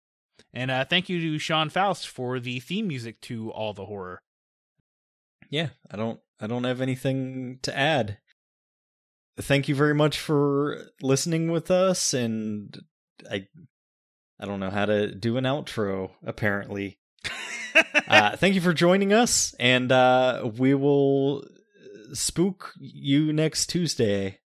And 0.52 0.70
uh, 0.70 0.84
thank 0.84 1.08
you 1.08 1.20
to 1.20 1.38
Sean 1.38 1.68
Faust 1.68 2.08
for 2.08 2.38
the 2.40 2.60
theme 2.60 2.88
music 2.88 3.20
to 3.22 3.50
all 3.50 3.72
the 3.72 3.86
horror. 3.86 4.20
Yeah, 5.50 5.70
I 5.90 5.96
don't 5.96 6.20
I 6.40 6.46
don't 6.46 6.64
have 6.64 6.80
anything 6.80 7.58
to 7.62 7.76
add. 7.76 8.18
Thank 9.40 9.68
you 9.68 9.74
very 9.74 9.94
much 9.94 10.18
for 10.18 10.78
listening 11.02 11.50
with 11.50 11.70
us 11.70 12.14
and 12.14 12.76
I 13.30 13.46
I 14.38 14.46
don't 14.46 14.60
know 14.60 14.70
how 14.70 14.86
to 14.86 15.14
do 15.14 15.36
an 15.36 15.44
outro 15.44 16.10
apparently. 16.24 16.98
uh, 18.08 18.36
thank 18.36 18.54
you 18.54 18.60
for 18.60 18.72
joining 18.72 19.12
us 19.12 19.54
and 19.58 19.90
uh, 19.90 20.50
we 20.56 20.74
will 20.74 21.44
spook 22.12 22.74
you 22.78 23.32
next 23.32 23.66
Tuesday. 23.66 24.38